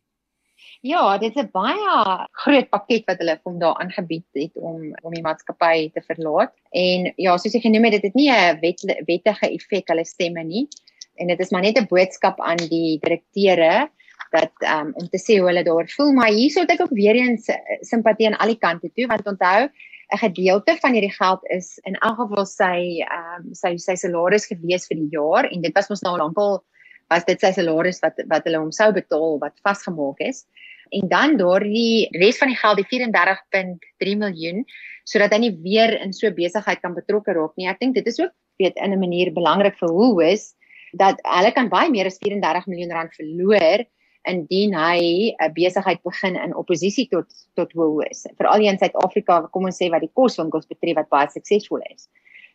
Ja, 0.80 1.18
dit 1.18 1.36
is 1.36 1.42
'n 1.42 1.50
baie 1.52 2.26
groot 2.32 2.68
pakket 2.70 3.04
wat 3.04 3.18
hulle 3.18 3.40
kom 3.44 3.58
daar 3.58 3.76
aangebied 3.82 4.24
het 4.32 4.52
om 4.54 4.94
om 5.02 5.12
die 5.12 5.22
maatskappy 5.22 5.90
te 5.92 6.00
verlaat. 6.00 6.54
En 6.72 7.12
ja, 7.16 7.36
soos 7.36 7.54
ek 7.54 7.62
genoem 7.62 7.84
het, 7.84 7.92
dit 7.92 8.02
het 8.02 8.14
nie 8.14 8.30
'n 8.30 8.60
wet, 8.60 8.80
wettige 9.06 9.50
effek 9.52 9.88
hulle 9.88 10.04
stemme 10.04 10.42
nie. 10.44 10.68
En 11.16 11.26
dit 11.26 11.40
is 11.40 11.50
maar 11.50 11.62
net 11.62 11.76
'n 11.78 11.86
boodskap 11.86 12.40
aan 12.40 12.56
die 12.56 12.98
direkteure 12.98 13.90
dat 14.30 14.52
um, 14.62 14.92
om 14.94 15.08
te 15.08 15.18
sê 15.18 15.38
hoe 15.38 15.48
hulle 15.48 15.64
daar 15.64 15.88
voel, 15.88 16.12
maar 16.12 16.30
hierso 16.30 16.60
het 16.60 16.70
ek 16.70 16.80
ook 16.80 16.96
weer 16.96 17.14
eens 17.14 17.48
eh, 17.48 17.58
simpatie 17.80 18.26
aan 18.26 18.38
al 18.38 18.46
die 18.46 18.58
kante 18.58 18.90
toe 18.94 19.06
want 19.06 19.26
onthou 19.26 19.68
'n 20.12 20.18
gedeelte 20.18 20.76
van 20.80 20.92
hierdie 20.92 21.14
geld 21.14 21.40
is 21.44 21.78
in 21.82 21.94
elk 21.94 22.16
geval 22.16 22.46
sy 22.46 23.04
ehm 23.04 23.44
um, 23.44 23.54
sy 23.54 23.76
sy 23.76 23.94
salaris 23.94 24.46
gewees 24.46 24.86
vir 24.86 24.96
die 24.96 25.10
jaar 25.10 25.44
en 25.44 25.60
dit 25.60 25.74
was 25.74 25.88
mos 25.88 26.02
nou 26.02 26.16
lankal 26.16 26.64
was 27.10 27.24
dit 27.24 27.40
sy 27.40 27.52
salaris 27.52 28.00
wat 28.00 28.22
wat 28.30 28.44
hulle 28.44 28.58
hom 28.58 28.72
sou 28.72 28.92
betaal 28.92 29.38
wat 29.38 29.60
vasgemaak 29.62 30.20
is 30.20 30.46
en 30.90 31.08
dan 31.08 31.36
daardie 31.40 32.08
res 32.18 32.38
van 32.38 32.50
die 32.52 32.58
geld 32.58 32.80
die 32.82 32.88
34.3 32.90 34.16
miljoen 34.20 34.64
sodat 35.08 35.34
hy 35.34 35.40
nie 35.44 35.54
weer 35.64 35.96
in 36.00 36.12
so 36.14 36.30
besigheid 36.34 36.80
kan 36.82 36.94
betrokke 36.94 37.34
raak 37.34 37.56
nie. 37.58 37.68
Ek 37.70 37.80
dink 37.80 37.96
dit 37.98 38.06
is 38.06 38.20
ook 38.20 38.34
weet 38.60 38.76
in 38.76 38.92
'n 38.92 39.00
manier 39.00 39.32
belangrik 39.32 39.76
vir 39.78 39.88
Woolworths 39.88 40.54
dat 40.92 41.18
hulle 41.22 41.52
kan 41.52 41.68
baie 41.68 41.90
meer 41.90 42.06
as 42.06 42.18
34 42.18 42.66
miljoen 42.66 42.92
rand 42.92 43.14
verloor 43.14 43.86
indien 44.28 44.74
hy 44.74 45.32
'n 45.32 45.52
besigheid 45.54 46.02
begin 46.02 46.36
in 46.36 46.54
oppositie 46.54 47.08
tot 47.08 47.26
tot 47.54 47.72
Woolworths. 47.72 48.26
Veral 48.36 48.60
in 48.60 48.78
Suid-Afrika, 48.78 49.48
kom 49.52 49.64
ons 49.64 49.78
sê 49.78 49.90
wat 49.90 50.00
die 50.00 50.12
koswinkels 50.12 50.66
betref 50.66 50.96
wat 50.96 51.08
baie 51.08 51.28
suksesvol 51.30 51.80
is. 51.94 52.08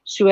So 0.03 0.29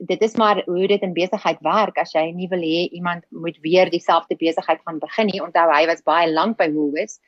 dit 0.00 0.22
is 0.22 0.34
maar 0.36 0.62
hoe 0.66 0.86
dit 0.86 1.02
in 1.02 1.14
besigheid 1.14 1.60
werk 1.62 1.98
as 1.98 2.12
jy 2.12 2.32
nie 2.32 2.48
wil 2.48 2.58
hê 2.58 2.88
iemand 2.90 3.24
moet 3.30 3.58
weer 3.62 3.90
dieselfde 3.90 4.34
besigheid 4.36 4.80
gaan 4.84 4.98
begin 4.98 5.26
nie. 5.26 5.40
Onthou 5.40 5.70
hy 5.70 5.86
was 5.86 6.02
baie 6.02 6.26
lank 6.26 6.58
by 6.58 6.68
Woolworths 6.68 7.20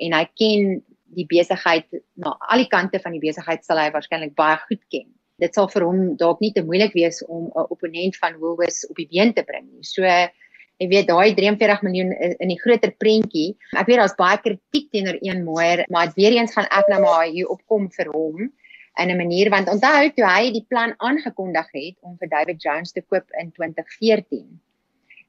en 0.00 0.16
hy 0.16 0.24
ken 0.38 0.80
die 1.16 1.26
besigheid 1.30 1.88
na 2.22 2.36
al 2.52 2.62
die 2.62 2.70
kante 2.70 3.00
van 3.02 3.16
die 3.16 3.22
besigheid 3.22 3.64
sal 3.66 3.80
hy 3.82 3.88
waarskynlik 3.94 4.36
baie 4.38 4.58
goed 4.68 4.82
ken. 4.92 5.08
Dit 5.40 5.56
sal 5.56 5.68
vir 5.72 5.86
hom 5.88 6.14
dalk 6.20 6.42
nie 6.44 6.52
te 6.52 6.62
moeilik 6.66 6.94
wees 6.94 7.22
om 7.26 7.48
'n 7.48 7.66
opponent 7.74 8.16
van 8.16 8.38
Woolworths 8.38 8.86
op 8.90 8.96
die 8.96 9.08
been 9.10 9.32
te 9.34 9.42
bring 9.42 9.66
nie. 9.66 9.84
So 9.84 10.04
jy 10.04 10.88
weet 10.88 11.08
daai 11.08 11.34
43 11.34 11.82
miljoen 11.82 12.12
in 12.40 12.48
die 12.48 12.60
groter 12.60 12.92
prentjie. 12.92 13.56
Ek 13.76 13.86
weet 13.86 14.00
daar's 14.00 14.16
baie 14.16 14.38
kritiek 14.38 14.90
teenoor 14.90 15.18
een 15.20 15.44
moer, 15.44 15.84
maar 15.88 16.12
weer 16.16 16.32
eens 16.32 16.52
gaan 16.52 16.68
ek 16.70 16.88
nou 16.88 17.00
maar 17.00 17.26
hier 17.26 17.48
opkom 17.48 17.90
vir 17.90 18.08
hom 18.12 18.50
in 18.96 19.10
'n 19.10 19.16
manier 19.16 19.50
want 19.50 19.68
onthou 19.68 20.10
toe 20.16 20.26
hy 20.26 20.50
die 20.52 20.66
plan 20.68 20.94
aangekondig 20.98 21.68
het 21.72 21.96
om 22.00 22.16
vir 22.18 22.28
David 22.28 22.62
Jones 22.62 22.92
te 22.92 23.02
koop 23.02 23.26
in 23.40 23.52
2014 23.52 24.60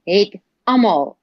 het 0.04 0.36
almal 0.64 1.18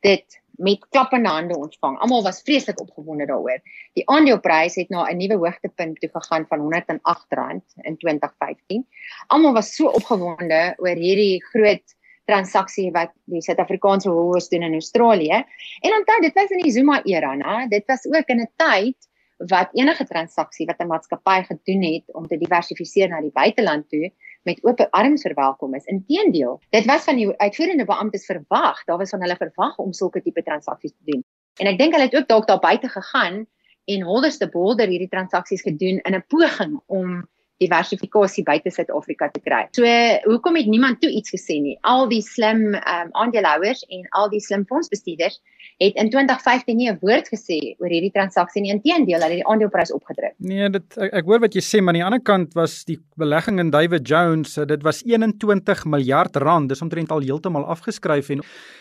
dit 0.00 0.40
met 0.56 0.86
klappende 0.88 1.28
hande 1.28 1.56
ontvang. 1.56 1.98
Almal 1.98 2.22
was 2.22 2.42
vreeslik 2.42 2.80
opgewonde 2.80 3.26
daaroor. 3.26 3.60
Die 3.92 4.06
aandeleprys 4.08 4.74
het 4.74 4.88
na 4.88 5.06
'n 5.10 5.16
nuwe 5.16 5.36
hoogtepunt 5.36 6.00
toe 6.00 6.10
gegaan 6.12 6.46
van 6.48 6.60
R108 6.60 7.76
in 7.82 7.96
2015. 7.96 8.86
Almal 9.26 9.52
was 9.52 9.74
so 9.74 9.86
opgewonde 9.88 10.74
oor 10.78 10.96
hierdie 10.96 11.44
groot 11.44 11.94
transaksie 12.24 12.90
wat 12.90 13.12
die 13.24 13.42
Suid-Afrikaanse 13.42 14.10
Woolworths 14.10 14.48
doen 14.48 14.62
in 14.62 14.72
Australië. 14.72 15.44
En 15.80 15.94
onthou, 15.98 16.20
dit 16.20 16.34
was 16.34 16.50
in 16.50 16.62
die 16.62 16.72
Zuma 16.72 17.02
era, 17.04 17.34
né? 17.34 17.68
Dit 17.68 17.86
was 17.86 18.06
ook 18.06 18.26
in 18.26 18.40
'n 18.40 18.50
tyd 18.56 18.96
wat 19.36 19.68
enige 19.72 20.04
transaksie 20.04 20.66
wat 20.66 20.80
'n 20.80 20.86
maatskappy 20.86 21.42
gedoen 21.42 21.82
het 21.82 22.14
om 22.14 22.26
te 22.26 22.38
diversifiseer 22.38 23.08
na 23.08 23.20
die 23.20 23.32
buiteland 23.32 23.88
toe 23.88 24.12
met 24.46 24.62
oop 24.64 24.80
arms 24.90 25.26
verwelkom 25.26 25.74
is. 25.74 25.84
Inteendeel, 25.90 26.60
dit 26.70 26.86
was 26.86 27.04
van 27.04 27.18
die 27.18 27.28
uitvoerende 27.36 27.84
beamptes 27.84 28.26
verwag, 28.28 28.84
daar 28.84 28.98
was 28.98 29.10
van 29.10 29.24
hulle 29.24 29.36
verwag 29.36 29.78
om 29.82 29.92
sulke 29.92 30.22
tipe 30.22 30.42
transaksies 30.46 30.94
te 30.94 31.10
doen. 31.10 31.24
En 31.60 31.70
ek 31.70 31.78
dink 31.80 31.96
hulle 31.96 32.08
het 32.08 32.16
ook 32.16 32.28
dalk 32.28 32.46
daar 32.46 32.62
buite 32.62 32.88
gegaan 32.92 33.44
en 33.86 34.02
holderste 34.02 34.48
bolder 34.50 34.90
hierdie 34.90 35.10
transaksies 35.10 35.62
gedoen 35.66 35.98
in 36.02 36.14
'n 36.14 36.24
poging 36.28 36.80
om 36.86 37.28
diversifikasie 37.62 38.44
buite 38.44 38.70
Suid-Afrika 38.70 39.28
te 39.32 39.40
kry. 39.40 39.64
So 39.76 39.88
hoekom 40.26 40.58
het 40.58 40.68
niemand 40.68 41.00
toe 41.00 41.10
iets 41.10 41.32
gesê 41.32 41.58
nie? 41.62 41.76
Al 41.88 42.08
die 42.10 42.22
slim 42.24 42.74
um, 42.76 43.12
aandeelhouers 43.12 43.84
en 43.88 44.04
al 44.20 44.28
die 44.32 44.42
slim 44.44 44.66
fondsbestuurders 44.68 45.38
het 45.80 45.96
in 46.00 46.10
2015 46.10 46.76
nie 46.76 46.88
'n 46.90 46.98
woord 47.00 47.28
gesê 47.32 47.76
oor 47.80 47.88
hierdie 47.88 48.12
transaksie 48.12 48.62
nie. 48.62 48.72
Inteendeel, 48.72 49.20
hulle 49.20 49.36
het 49.36 49.42
die 49.42 49.46
aandeleprys 49.46 49.92
opgedruk. 49.92 50.34
Nee, 50.38 50.68
dit 50.70 50.96
ek, 50.96 51.12
ek 51.12 51.24
hoor 51.24 51.40
wat 51.40 51.54
jy 51.54 51.60
sê, 51.60 51.80
maar 51.80 51.94
aan 51.94 52.00
die 52.00 52.04
ander 52.04 52.22
kant 52.22 52.54
was 52.54 52.84
die 52.84 52.98
belegging 53.16 53.60
in 53.60 53.70
David 53.70 54.08
Jones, 54.08 54.54
dit 54.54 54.82
was 54.82 55.02
21 55.04 55.84
miljard 55.84 56.36
rand. 56.36 56.68
Dis 56.68 56.82
omtrent 56.82 57.10
al 57.10 57.20
heeltemal 57.20 57.64
afgeskryf 57.64 58.30
en 58.30 58.40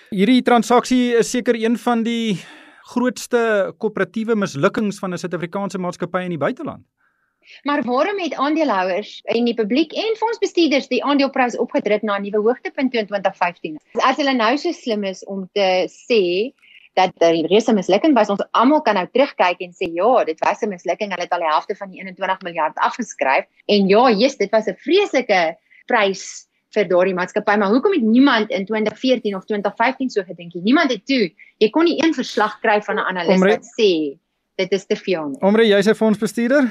hierdie 0.10 0.42
transaksie 0.42 1.16
is 1.16 1.32
seker 1.32 1.56
een 1.56 1.78
van 1.78 2.04
die 2.04 2.40
grootste 2.86 3.74
koöperatiewe 3.78 4.36
mislukkings 4.36 5.00
van 5.00 5.14
'n 5.14 5.18
Suid-Afrikaanse 5.18 5.78
maatskappy 5.78 6.24
in 6.24 6.36
die 6.36 6.38
buiteland. 6.38 6.86
Maar 7.64 7.84
waarom 7.84 8.20
het 8.20 8.34
aandeelhouers 8.34 9.22
en 9.24 9.46
die 9.46 9.54
publiek 9.54 9.94
en 9.94 10.18
fondsbestuurders 10.20 10.88
die 10.88 11.04
aandeleprys 11.04 11.58
opgedruk 11.58 12.02
na 12.02 12.18
'n 12.18 12.22
nuwe 12.22 12.42
hoogtepunt 12.48 12.94
in 12.94 13.08
2015? 13.08 13.80
As 13.94 14.18
hulle 14.18 14.34
nou 14.34 14.58
so 14.58 14.72
slim 14.72 15.04
is 15.04 15.24
om 15.26 15.50
te 15.54 15.88
sê 15.90 16.54
dat 16.96 17.12
die 17.20 17.48
reuse 17.48 17.74
mislukking 17.74 18.16
was, 18.16 18.30
ons 18.30 18.44
almal 18.52 18.82
kan 18.82 18.96
nou 18.96 19.06
terugkyk 19.12 19.60
en 19.60 19.74
sê 19.76 19.92
ja, 19.92 20.24
dit 20.24 20.40
was 20.40 20.62
'n 20.62 20.70
mislukking. 20.70 21.12
Hulle 21.12 21.24
het 21.24 21.32
al 21.32 21.44
die 21.44 21.52
helfte 21.52 21.76
van 21.76 21.90
die 21.90 22.00
21 22.00 22.42
miljard 22.42 22.78
afgeskryf 22.78 23.46
en 23.66 23.88
ja, 23.88 24.10
yes, 24.10 24.38
dit 24.38 24.52
was 24.52 24.68
'n 24.68 24.76
vreeslike 24.78 25.58
prys 25.86 26.48
vir 26.76 26.88
daardie 26.88 27.16
maatskappy, 27.16 27.56
maar 27.58 27.70
hoekom 27.70 27.94
het 27.96 28.02
niemand 28.04 28.50
in 28.50 28.66
2014 28.66 29.36
of 29.36 29.46
2015 29.46 30.10
so 30.10 30.24
gedink 30.24 30.54
nie? 30.54 30.64
Niemand 30.64 30.92
het 30.92 31.06
toe. 31.06 31.32
Jy 31.58 31.70
kon 31.70 31.88
nie 31.88 32.04
een 32.04 32.14
verslag 32.14 32.60
kry 32.60 32.82
van 32.82 32.96
'n 32.96 33.08
analis 33.08 33.40
wat 33.40 33.66
sê 33.80 34.18
dit 34.56 34.72
is 34.72 34.86
te 34.86 34.96
veel 34.96 35.28
nie. 35.28 35.42
Omre, 35.42 35.68
jy's 35.68 35.88
'n 35.88 35.96
fondsbestuurder? 35.96 36.70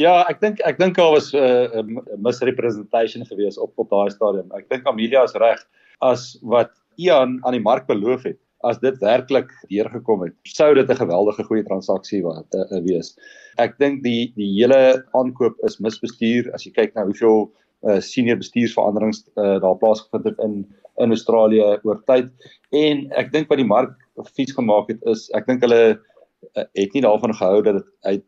Ja, 0.00 0.22
ek 0.30 0.40
dink 0.40 0.60
ek 0.64 0.78
dink 0.80 0.96
daar 0.96 1.12
was 1.12 1.32
'n 1.34 1.38
uh, 1.38 1.82
uh, 1.82 2.16
misrepresentation 2.16 3.26
gewees 3.26 3.58
op 3.58 3.72
op 3.76 3.90
daai 3.90 4.10
stadium. 4.10 4.48
Ek 4.56 4.68
dink 4.70 4.86
Amelia 4.86 5.24
is 5.24 5.34
reg 5.34 5.60
as 6.00 6.38
wat 6.42 6.70
Ian 6.96 7.40
aan 7.44 7.52
die 7.52 7.60
mark 7.60 7.86
beloof 7.86 8.24
het. 8.24 8.38
As 8.64 8.78
dit 8.78 8.98
werklik 9.02 9.50
deurgekom 9.68 10.22
het, 10.22 10.34
sou 10.46 10.74
dit 10.74 10.88
'n 10.88 10.96
geweldige 10.96 11.44
goeie 11.44 11.64
transaksie 11.64 12.22
wat 12.22 12.46
uh, 12.54 12.64
uh, 12.70 12.80
wees. 12.84 13.16
Ek 13.58 13.78
dink 13.78 14.02
die 14.02 14.32
die 14.36 14.48
hele 14.54 15.04
aankoop 15.12 15.56
is 15.64 15.80
misbestuur 15.80 16.52
as 16.54 16.64
jy 16.64 16.72
kyk 16.72 16.94
na 16.94 17.04
hoeveel 17.04 17.50
uh, 17.82 18.00
senior 18.00 18.36
bestuursveranderings 18.36 19.26
uh, 19.36 19.60
daar 19.60 19.76
plaasgevind 19.76 20.24
het 20.24 20.38
in 20.38 20.64
in 21.00 21.08
Australië 21.08 21.80
oor 21.82 22.02
tyd 22.06 22.28
en 22.76 23.06
ek 23.16 23.32
dink 23.32 23.48
wat 23.48 23.56
die 23.58 23.66
mark 23.66 23.94
fiets 24.36 24.52
gemaak 24.52 24.90
het 24.92 25.00
is 25.08 25.30
ek 25.34 25.46
dink 25.48 25.64
hulle 25.64 25.96
uh, 25.96 26.64
het 26.76 26.92
nie 26.92 27.02
daarvan 27.02 27.32
gehou 27.34 27.62
dat 27.62 27.80
dit 27.80 27.88
uit 28.02 28.24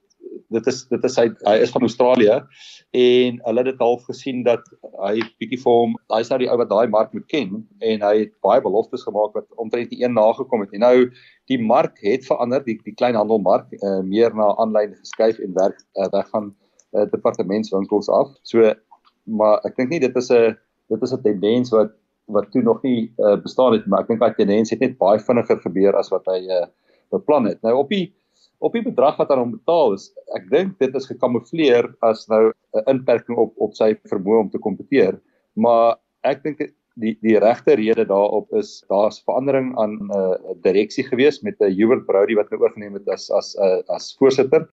dit 0.55 0.67
is 0.71 0.81
dit 0.91 1.05
is 1.09 1.17
hy 1.21 1.27
hy 1.47 1.55
is 1.65 1.73
van 1.75 1.87
Australië 1.87 2.37
en 3.01 3.39
hulle 3.47 3.63
het 3.63 3.71
dit 3.71 3.83
half 3.83 4.05
gesien 4.09 4.43
dat 4.47 4.67
hy 5.03 5.15
bietjie 5.43 5.61
vir 5.63 5.79
hom 5.81 5.97
hy's 6.15 6.31
nou 6.33 6.39
die 6.43 6.51
ou 6.51 6.59
wat 6.61 6.71
daai 6.73 6.91
mark 6.93 7.15
moet 7.17 7.27
ken 7.33 7.57
en 7.91 8.07
hy 8.07 8.15
het 8.25 8.35
baie 8.47 8.63
beloftes 8.65 9.07
gemaak 9.09 9.35
wat 9.39 9.49
omtrent 9.65 9.93
die 9.93 10.03
een 10.03 10.17
nagekom 10.19 10.65
het 10.65 10.75
en 10.77 10.85
nou 10.87 10.97
die 11.53 11.61
mark 11.61 11.99
het 12.07 12.27
verander 12.29 12.65
die 12.67 12.79
die 12.85 12.97
kleinhandelmark 12.99 13.73
uh, 13.81 14.01
meer 14.07 14.35
na 14.37 14.53
aanlyn 14.63 14.95
geskuif 15.01 15.41
en 15.45 15.57
werk 15.59 15.81
uh, 15.99 16.09
weg 16.17 16.31
van 16.35 16.53
uh, 16.95 17.07
departementswinkels 17.13 18.11
af 18.13 18.33
so 18.43 18.73
maar 19.25 19.61
ek 19.65 19.77
dink 19.81 19.95
nie 19.95 20.03
dit 20.07 20.17
is 20.23 20.31
'n 20.31 20.57
dit 20.93 21.03
is 21.03 21.13
'n 21.13 21.23
tendens 21.23 21.71
wat 21.73 21.95
wat 22.27 22.51
toe 22.51 22.63
nog 22.63 22.83
nie 22.83 23.13
uh, 23.19 23.37
bestaan 23.43 23.73
het, 23.73 23.87
maar 23.87 24.05
ek 24.05 24.13
dink 24.13 24.21
daai 24.21 24.35
tendens 24.37 24.73
het 24.73 24.81
net 24.81 24.97
baie 25.01 25.21
vinniger 25.21 25.61
gebeur 25.61 25.97
as 25.99 26.11
wat 26.13 26.25
hy 26.31 26.41
uh, 26.49 26.67
beplan 27.13 27.51
het. 27.51 27.61
Nou 27.63 27.75
op 27.83 27.93
die 27.93 28.15
op 28.65 28.73
die 28.73 28.85
bedrag 28.85 29.19
wat 29.21 29.33
aan 29.33 29.43
hom 29.43 29.57
betaal 29.59 29.93
is, 29.97 30.09
ek 30.39 30.47
dink 30.53 30.79
dit 30.81 30.95
is 30.97 31.09
gekamoufleer 31.11 31.91
as 32.09 32.25
nou 32.33 32.53
'n 32.81 32.87
inperking 32.95 33.37
op 33.39 33.53
op 33.61 33.75
sy 33.77 33.93
vermoë 34.11 34.41
om 34.47 34.51
te 34.51 34.63
kompeteer, 34.67 35.21
maar 35.55 36.01
ek 36.25 36.43
dink 36.43 36.65
die 36.95 37.15
die 37.27 37.39
regte 37.43 37.75
rede 37.75 38.07
daarop 38.07 38.53
is 38.55 38.85
daar's 38.89 39.21
verandering 39.27 39.75
aan 39.79 39.99
'n 39.99 40.11
uh, 40.15 40.55
direksie 40.63 41.05
gewees 41.05 41.43
met 41.43 41.61
'n 41.61 41.71
uh, 41.71 41.77
Hubert 41.77 42.07
Brody 42.07 42.35
wat 42.35 42.51
nou 42.51 42.61
oorgeneem 42.61 42.95
het 42.95 43.09
as 43.09 43.31
as 43.31 43.55
uh, 43.61 43.83
as 43.89 44.17
voorsitter. 44.19 44.69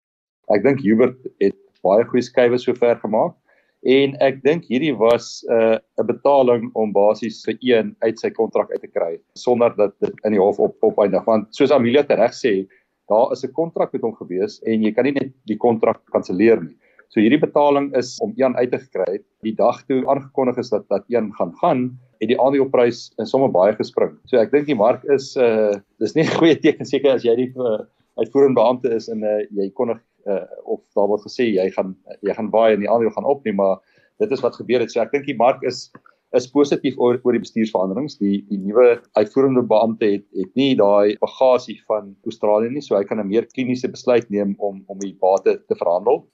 Ek 0.49 0.63
dink 0.63 0.79
Hubert 0.81 1.17
het 1.39 1.57
baie 1.83 2.05
goeie 2.05 2.23
skuwe 2.23 2.57
sover 2.57 2.95
gemaak 3.01 3.35
en 3.81 4.13
ek 4.21 4.43
dink 4.43 4.65
hierdie 4.69 4.93
was 4.93 5.43
'n 5.49 5.79
uh, 5.97 6.05
betaling 6.05 6.69
om 6.73 6.93
basies 6.93 7.43
vir 7.45 7.57
een 7.61 7.95
uit 7.99 8.19
sy 8.19 8.29
kontrak 8.29 8.71
uit 8.71 8.81
te 8.81 8.87
kry 8.87 9.17
sonder 9.33 9.73
dat 9.75 9.93
dit 9.99 10.13
in 10.23 10.31
die 10.31 10.41
hof 10.41 10.59
op 10.59 10.75
opeindig 10.81 11.25
want 11.25 11.47
soos 11.55 11.71
Amelia 11.71 12.03
tereg 12.03 12.33
sê 12.33 12.67
daar 13.09 13.31
is 13.31 13.43
'n 13.43 13.53
kontrak 13.53 13.93
met 13.93 14.01
hom 14.01 14.15
gewees 14.15 14.61
en 14.65 14.83
jy 14.83 14.91
kan 14.91 15.05
nie 15.05 15.17
net 15.17 15.31
die 15.45 15.57
kontrak 15.57 16.01
kanselleer 16.11 16.61
nie. 16.61 16.75
So 17.11 17.19
hierdie 17.19 17.41
betaling 17.41 17.91
is 17.99 18.15
om 18.23 18.31
een 18.39 18.55
uit 18.55 18.71
te 18.71 18.79
kry. 18.87 19.19
Die 19.43 19.55
dag 19.55 19.83
toe 19.87 20.07
aangekondig 20.07 20.57
is 20.57 20.69
dat 20.69 20.87
dat 20.87 21.03
een 21.11 21.33
gaan 21.35 21.51
gaan, 21.59 21.81
het 22.23 22.29
die 22.31 22.39
aandeleprys 22.39 23.11
in 23.19 23.27
somme 23.27 23.49
baie 23.51 23.73
gespring. 23.75 24.13
So 24.25 24.37
ek 24.37 24.51
dink 24.51 24.69
die 24.69 24.77
mark 24.79 25.03
is 25.11 25.35
uh 25.35 25.75
dis 25.99 26.15
nie 26.15 26.23
'n 26.27 26.37
goeie 26.39 26.55
teken 26.55 26.85
seker 26.85 27.17
as 27.17 27.23
jy 27.27 27.35
die 27.35 27.51
uh, 27.57 27.83
uitvoerende 28.15 28.55
beampte 28.61 28.93
is 28.95 29.09
en 29.09 29.23
uh 29.23 29.41
jy 29.51 29.69
kondig 29.75 29.99
uh 30.25 30.45
of 30.63 30.79
daar 30.95 31.09
word 31.11 31.25
gesê 31.27 31.49
jy 31.51 31.67
gaan 31.75 31.97
jy 32.21 32.33
gaan 32.33 32.49
baie 32.49 32.73
en 32.75 32.79
die 32.79 32.89
aandele 32.89 33.11
gaan 33.11 33.27
op 33.27 33.43
nie, 33.43 33.53
maar 33.53 33.81
dit 34.19 34.31
is 34.31 34.41
wat 34.41 34.55
gebeur 34.55 34.79
het. 34.79 34.91
So 34.91 35.01
ek 35.01 35.11
dink 35.11 35.25
die 35.25 35.35
mark 35.35 35.63
is 35.67 35.91
is 36.37 36.47
positief 36.47 36.97
oor 36.97 37.19
oor 37.23 37.35
die 37.35 37.43
bestuursveranderings. 37.43 38.17
Die 38.17 38.41
die 38.49 38.59
nuwe 38.59 39.01
uitvoerende 39.19 39.63
beampte 39.67 40.11
het 40.15 40.25
het 40.37 40.51
nie 40.55 40.75
daai 40.75 41.17
bagasie 41.23 41.79
van 41.87 42.15
Australië 42.23 42.69
nie, 42.69 42.81
so 42.81 42.95
hy 42.95 43.03
kan 43.03 43.19
'n 43.19 43.27
meer 43.27 43.47
kliniese 43.55 43.87
besluit 43.87 44.29
neem 44.29 44.55
om 44.59 44.83
om 44.87 44.99
die 44.99 45.15
bate 45.19 45.59
te 45.67 45.75
verhandel 45.75 46.25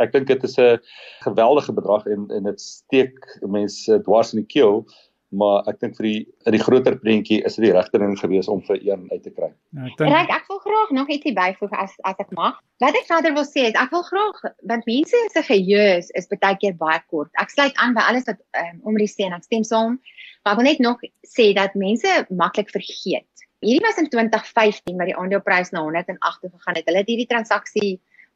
ek 0.00 0.12
dink 0.12 0.28
dit 0.28 0.44
is 0.44 0.58
'n 0.58 0.78
geweldige 1.24 1.72
bedrag 1.72 2.06
en 2.06 2.28
en 2.30 2.44
dit 2.44 2.60
steek 2.60 3.18
mense 3.42 4.00
dwars 4.02 4.32
in 4.32 4.40
die 4.40 4.52
keel 4.54 4.86
maar 5.32 5.64
ek 5.70 5.80
dink 5.80 5.96
vir 5.96 6.06
die 6.08 6.18
in 6.48 6.56
die 6.56 6.62
groter 6.62 6.96
prentjie 7.00 7.40
is 7.46 7.56
dit 7.56 7.66
die 7.66 7.72
regte 7.74 8.00
ding 8.02 8.12
gewees 8.20 8.50
om 8.52 8.60
vir 8.66 8.78
een 8.84 9.06
uit 9.10 9.22
te 9.24 9.32
kry. 9.32 9.48
Ja, 9.72 9.86
ek 9.88 9.96
dink 10.00 10.16
ek, 10.18 10.32
ek 10.36 10.50
wil 10.52 10.60
graag 10.66 10.92
nog 10.98 11.12
ietsie 11.14 11.34
byvoeg 11.36 11.72
as 11.84 11.96
as 12.08 12.20
ek 12.22 12.34
mag. 12.36 12.58
Wat 12.84 12.98
ek 12.98 13.08
verder 13.08 13.34
wil 13.36 13.48
sê 13.48 13.66
is 13.70 13.78
ek 13.80 13.94
wil 13.94 14.04
graag 14.08 14.42
want 14.70 14.88
mense 14.90 15.22
se 15.34 15.44
geheue 15.48 15.86
is, 15.96 16.12
is 16.18 16.28
baie 16.32 16.58
keer 16.60 16.76
baie 16.78 17.00
kort. 17.08 17.32
Ek 17.40 17.52
sluit 17.54 17.76
aan 17.80 17.96
by 17.96 18.04
alles 18.10 18.28
wat 18.28 18.40
um, 18.60 18.82
Omri 18.92 19.08
sê 19.10 19.28
en 19.28 19.36
ek 19.38 19.48
stem 19.48 19.64
saam. 19.66 19.98
Maar 20.44 20.54
ek 20.54 20.60
wil 20.60 20.68
net 20.68 20.82
nog 20.84 21.04
sê 21.28 21.52
dat 21.56 21.76
mense 21.78 22.16
maklik 22.30 22.72
vergeet. 22.74 23.28
Hierdie 23.62 23.84
was 23.86 24.00
in 24.02 24.10
2015 24.10 24.96
waar 24.98 25.08
die 25.08 25.16
aandeleprys 25.16 25.70
na 25.70 25.84
108 25.86 26.50
gegaan 26.50 26.76
het. 26.80 26.88
Hulle 26.90 27.04
het 27.04 27.12
hierdie 27.12 27.30
transaksie 27.30 27.92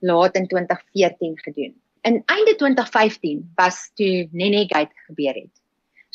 laat 0.07 0.39
in 0.39 0.47
2014 0.47 1.39
gedoen. 1.45 1.75
In 2.07 2.23
einde 2.31 2.55
2015 2.55 3.53
was 3.59 3.91
toe 3.99 4.29
Nenegate 4.31 4.95
gebeur 5.09 5.35
het. 5.35 5.66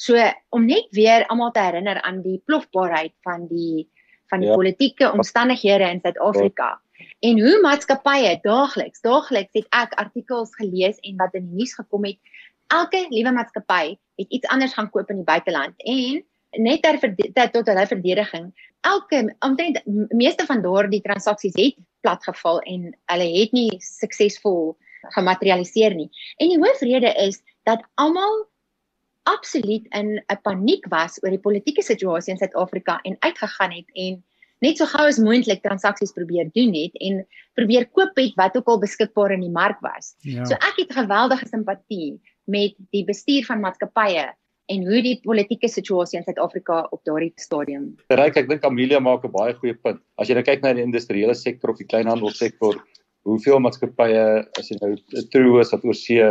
So 0.02 0.18
om 0.50 0.66
net 0.66 0.88
weer 0.98 1.28
almal 1.30 1.52
te 1.54 1.62
herinner 1.62 2.02
aan 2.02 2.22
die 2.26 2.40
plofbaarheid 2.50 3.14
van 3.28 3.48
die 3.50 3.88
van 4.32 4.40
die 4.40 4.50
ja. 4.50 4.56
politieke 4.56 5.12
omstandighede 5.12 5.90
in 5.92 6.00
Suid-Afrika 6.02 6.70
ja. 6.70 7.06
en 7.30 7.42
hoe 7.44 7.58
maatskappye 7.62 8.38
daagliks 8.46 9.04
daagliks 9.06 9.60
het 9.60 9.68
ek 9.76 9.94
artikels 10.00 10.56
gelees 10.56 11.02
en 11.08 11.18
wat 11.20 11.36
in 11.38 11.50
die 11.50 11.62
nuus 11.62 11.76
gekom 11.76 12.08
het 12.08 12.18
elke 12.72 13.04
liewe 13.12 13.34
maatskappy 13.36 13.98
het 14.22 14.38
iets 14.40 14.48
anders 14.56 14.74
gaan 14.78 14.90
koop 14.94 15.12
in 15.12 15.20
die 15.22 15.28
buiteland 15.28 15.76
en 15.96 16.24
net 16.64 16.82
ter 16.84 17.52
tot 17.52 17.68
hulle 17.68 17.88
verdediging 17.92 18.48
elke 18.88 19.26
omtrent 19.46 19.82
meeste 20.24 20.48
van 20.48 20.64
daardie 20.64 21.04
transaksies 21.04 21.58
het 21.60 21.78
platgeval 22.02 22.64
en 22.72 22.88
hulle 23.14 23.28
het 23.36 23.52
nie 23.54 23.70
suksesvol 23.84 24.72
gematerialiseer 25.16 25.96
nie. 25.96 26.10
En 26.38 26.50
die 26.52 26.60
hoofrede 26.62 27.14
is 27.26 27.42
dat 27.70 27.84
almal 28.02 28.46
absoluut 29.24 29.86
in 29.94 30.18
'n 30.18 30.42
paniek 30.42 30.86
was 30.90 31.20
oor 31.24 31.30
die 31.30 31.40
politieke 31.40 31.84
situasie 31.84 32.34
in 32.34 32.38
Suid-Afrika 32.38 33.00
en 33.04 33.18
uitgegaan 33.20 33.72
het 33.72 33.90
en 33.94 34.24
net 34.62 34.78
so 34.78 34.86
gou 34.86 35.08
as 35.08 35.20
moontlik 35.20 35.62
transaksies 35.62 36.14
probeer 36.14 36.50
doen 36.54 36.74
het 36.74 36.98
en 37.02 37.26
probeer 37.54 37.88
koop 37.90 38.18
het 38.18 38.36
wat 38.36 38.58
ook 38.58 38.68
al 38.68 38.80
beskikbaar 38.80 39.32
in 39.32 39.42
die 39.42 39.54
mark 39.54 39.80
was. 39.82 40.14
Ja. 40.22 40.46
So 40.46 40.54
ek 40.54 40.78
het 40.78 40.94
geweldige 40.94 41.48
simpatie 41.48 42.22
met 42.46 42.76
die 42.92 43.04
bestuur 43.06 43.46
van 43.46 43.60
maatskappye 43.60 44.30
en 44.72 44.86
hoe 44.88 45.02
die 45.04 45.18
politieke 45.24 45.68
situasie 45.68 46.20
in 46.20 46.26
Suid-Afrika 46.26 46.88
op 46.92 47.04
daardie 47.04 47.34
stadium. 47.36 47.96
Ryk, 48.08 48.38
ek 48.38 48.50
dink 48.50 48.64
Amelia 48.64 49.00
maak 49.00 49.26
'n 49.26 49.32
baie 49.32 49.54
goeie 49.54 49.74
punt. 49.74 50.02
As 50.18 50.30
jy 50.30 50.36
nou 50.36 50.44
kyk 50.44 50.62
na 50.62 50.74
die 50.74 50.86
industriële 50.86 51.36
sektor 51.36 51.72
of 51.72 51.78
die 51.78 51.88
kleinhandelsektor, 51.88 52.80
hoeveel 53.24 53.60
maatskappye 53.60 54.46
as 54.58 54.70
jy 54.70 54.78
nou 54.82 54.96
Truus 55.34 55.72
wat 55.72 55.84
oor 55.86 55.98
see 55.98 56.22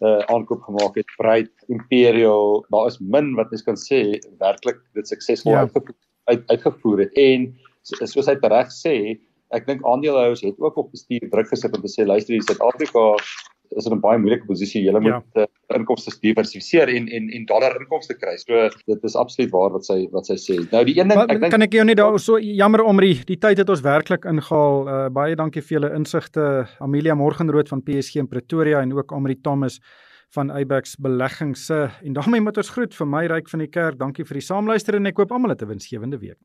uh, 0.00 0.22
aankoop 0.32 0.62
gemaak 0.66 0.96
het, 0.98 1.10
Bright, 1.18 1.52
Imperial, 1.68 2.64
daar 2.72 2.88
is 2.90 2.98
min 2.98 3.34
wat 3.38 3.50
mens 3.50 3.62
kan 3.66 3.78
sê 3.78 4.18
werklik 4.40 4.80
dit 4.98 5.08
suksesvol 5.08 5.52
ja. 5.52 5.68
uit, 6.30 6.42
uitgevoer 6.50 7.04
het 7.04 7.18
en 7.20 7.50
soos 7.84 8.28
hy 8.30 8.36
reg 8.40 8.70
sê, 8.74 8.94
ek 9.54 9.66
dink 9.68 9.84
aandeelhouers 9.86 10.42
het 10.42 10.58
ook 10.58 10.78
op 10.80 10.90
bestuur 10.94 11.28
druk 11.30 11.50
gesit 11.52 11.76
om 11.76 11.82
te 11.84 11.92
sê 11.92 12.06
luister 12.06 12.34
hier 12.34 12.46
Suid-Afrika 12.46 13.14
is 13.76 13.86
in 13.86 13.94
'n 13.94 14.00
baie 14.00 14.18
moeilike 14.18 14.46
posisie. 14.46 14.82
Jy 14.84 14.92
moet 14.92 15.24
ja. 15.34 15.44
uh, 15.44 15.46
inkomste 15.76 16.12
diversifiseer 16.20 16.88
en 16.88 17.08
en 17.08 17.30
en 17.30 17.44
dollar 17.46 17.76
inkomste 17.80 18.14
kry. 18.14 18.36
So 18.36 18.68
dit 18.86 19.04
is 19.04 19.16
absoluut 19.16 19.50
waar 19.50 19.70
wat 19.70 19.84
sy 19.84 20.08
wat 20.12 20.26
sy 20.26 20.36
sê. 20.38 20.56
Nou 20.72 20.84
die 20.84 20.96
een 20.98 21.08
ding 21.08 21.20
ek 21.20 21.40
dink 21.40 21.50
kan 21.50 21.62
ek 21.62 21.72
jou 21.72 21.84
net 21.84 21.96
daar 21.96 22.18
so 22.18 22.38
jammer 22.38 22.84
omrie 22.84 23.20
die 23.26 23.38
tyd 23.38 23.58
het 23.58 23.68
ons 23.68 23.84
werklik 23.84 24.24
ingehaal. 24.24 24.88
Uh, 24.88 25.08
baie 25.08 25.36
dankie 25.36 25.62
vir 25.62 25.80
julle 25.80 25.94
insigte 25.94 26.66
Amelia 26.80 27.14
Morgenrood 27.14 27.68
van 27.68 27.82
PSG 27.82 28.16
in 28.16 28.28
Pretoria 28.28 28.80
en 28.80 28.92
ook 28.92 29.12
Omrie 29.12 29.40
Thomas 29.42 29.80
van 30.34 30.50
Eyebax 30.50 30.96
beleggings 30.98 31.66
se 31.66 31.88
en 32.02 32.12
daarmee 32.12 32.40
moet 32.40 32.56
ons 32.56 32.70
groet 32.70 32.94
vir 32.94 33.06
my 33.06 33.26
ryk 33.30 33.48
van 33.48 33.62
die 33.62 33.70
kerk. 33.70 33.98
Dankie 33.98 34.24
vir 34.24 34.40
die 34.40 34.46
saamluister 34.48 34.98
en 34.98 35.06
ek 35.06 35.22
hoop 35.22 35.32
almal 35.32 35.54
het 35.54 35.62
'n 35.62 35.68
winsgewende 35.68 36.18
week. 36.18 36.38